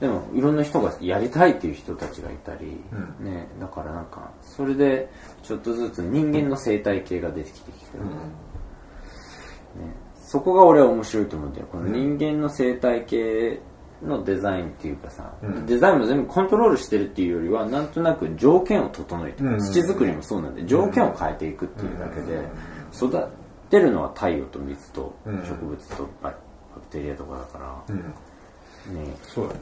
[0.00, 2.80] でもいろんな人がやりたいっていう人たちがいたり、
[3.20, 5.08] うね、だからなんかそれで
[5.42, 8.10] ちょっとずつ人間の生態系が出てきてきてる、ね、
[10.16, 11.66] そこが俺は面白いと思うんだよ。
[11.70, 13.60] この人間の生態系
[14.04, 15.66] のデザインっていうかさ、うん。
[15.66, 22.40] デザインも全部コントロールしてるっていうよりはなんとなく条件を整えてうん土作りもそうなんで条件を変えていくっていうだけで、
[22.94, 23.28] 育
[23.70, 25.38] てるのは太陽と水とうん。
[25.42, 27.98] 植物とババクテリアとかだから、うん。
[27.98, 29.16] ね。
[29.22, 29.60] そうだね。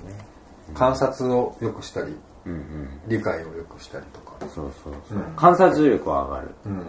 [0.75, 2.17] 観察を良くしたり
[2.47, 2.89] うんうん。
[3.09, 4.35] 理解を良くしたりとか。
[4.41, 5.23] そうそうそう、うん。
[5.37, 6.49] 観察力は上がる。
[6.67, 6.73] うん。
[6.73, 6.87] うん。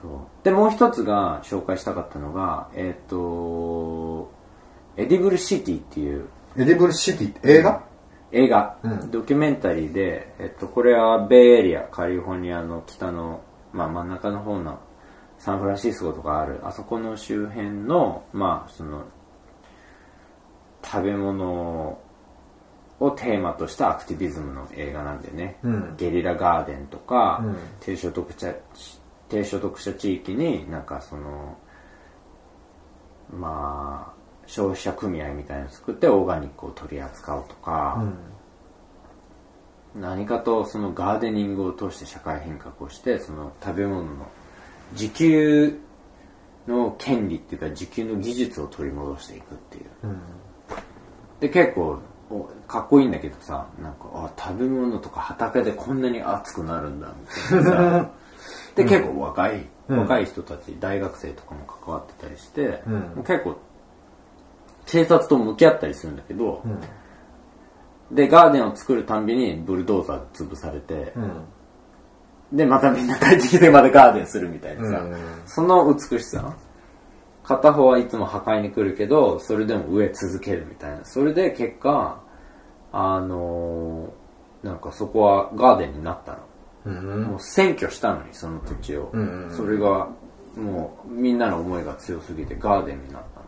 [0.00, 0.44] そう。
[0.44, 4.30] でもう一つが紹介したかったのがえっ、と
[4.96, 6.26] Edible City っていう
[6.56, 7.84] Edible City って映画？
[8.32, 9.10] 映画、うん。
[9.10, 13.42] ドキュメンタリーで、えっと、これはベイエリアカリフォルニアの北の、
[13.72, 14.80] まあ、真ん中の方の
[15.38, 19.04] サンフランシスコとかあるあそこの周辺のまあその
[20.82, 22.00] 食べ物
[22.98, 25.96] をテーマとしたアクティビズムの映画なんでね、うん。
[25.96, 27.56] ゲリラガーデンとか、うん。
[27.80, 28.54] 低所得者
[29.28, 31.58] 低所得者地域になんかその
[33.30, 34.15] まあ
[34.46, 38.02] 消費者組合みたいなのを作ってオーガニックを取り扱うとか、
[39.94, 44.26] 何かとそのガーデニングを通して社会変革をしてその食べ物の
[44.92, 45.78] 自給
[46.66, 49.84] の権利っていうか自給の技術を取り戻していくっていう。
[50.04, 50.20] うん。
[51.40, 58.10] で結構おかっこいいんだけどさなんかあ食べ物とか畑でこんなに熱くなるんだみたいなさ。
[58.74, 59.98] で結構若い、うん。
[60.00, 62.82] 若い人たち大学生とかも関わってたりして、
[63.26, 63.56] 結構
[64.86, 66.80] 警察と向き合ったりするんだけど、うん。
[68.14, 72.56] でガーデンを作るたんびにブルドーザーで潰されて、うん。
[72.56, 75.16] でまたみんな帰ってきてまたガーデンするみたいなさ、うん。
[75.44, 76.56] その美しさ
[77.42, 81.04] 片方はいつも破壊に来るけどそれでも植え続けるみたいな。
[81.04, 82.20] それで結果
[82.92, 86.38] あのーなんかそこはガーデンになったの、
[86.86, 87.24] うん。
[87.24, 89.56] もう占拠したのにその土地を、うんうんうん。
[89.56, 90.08] それが
[90.56, 93.42] もうみんなの思いが強すぎてガーデンになったの。
[93.42, 93.45] うん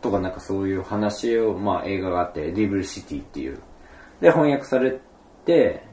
[0.00, 0.32] とかなん。
[0.32, 3.58] かそういう話を、まあ映画があって、リブルシティっていう。
[4.20, 4.98] で、翻訳され
[5.44, 5.84] て、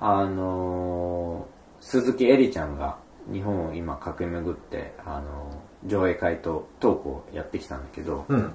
[0.00, 1.52] あのー
[1.84, 2.76] 鈴木絵里ちゃん。
[2.76, 2.96] が
[3.32, 7.82] 日本を今駆け巡って、あのー上映会とトークをやってきたん。
[7.82, 8.52] だけど、うん。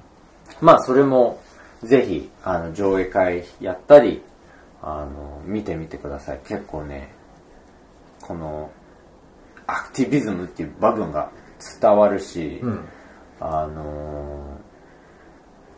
[0.62, 1.40] まあそれも
[1.84, 4.24] ぜひ、あの、上映会やったり、
[4.82, 6.40] あの、見てみてください。
[6.46, 7.14] 結構ね、
[8.22, 8.72] この、
[9.68, 11.30] アクティビズムっていう部分が
[11.80, 12.86] 伝わるし、うん。
[13.40, 14.60] あの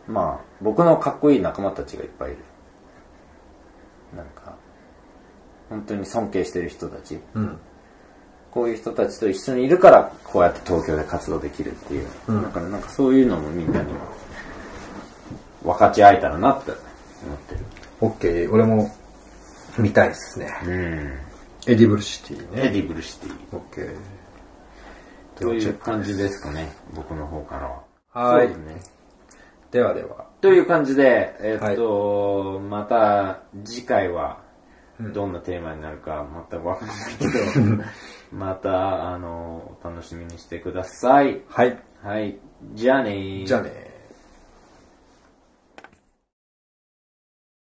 [0.08, 2.38] ーまあ、僕のかっこいい仲間たちがいっぱいいる。
[4.16, 4.54] なんか、
[5.68, 7.18] 本当に尊敬してる人たち。
[7.34, 7.58] うん
[8.50, 12.08] こういう人たちと一緒にいるから、こうやって東京で活動できるっていう。
[12.26, 13.86] うんだからなんかそういうのもみんなに
[15.62, 17.60] 分かち合えたらなって思ってる。
[18.00, 18.90] オッケー俺も
[19.78, 20.72] 見たいですねうん。
[21.68, 23.56] Edible City ね Edible City。
[23.56, 23.94] オッケー
[25.40, 28.34] という感じですかね、僕の方からは。
[28.34, 28.80] はいね。
[29.70, 34.50] ではではという感じで、えっと、また次回は、うん
[35.14, 37.84] どんなテーマになるか全くわからないけど、
[38.36, 41.40] また、あの、お楽しみにしてください。
[41.48, 41.78] はい。
[42.02, 42.38] はい。
[42.74, 43.89] じゃあねーじゃあね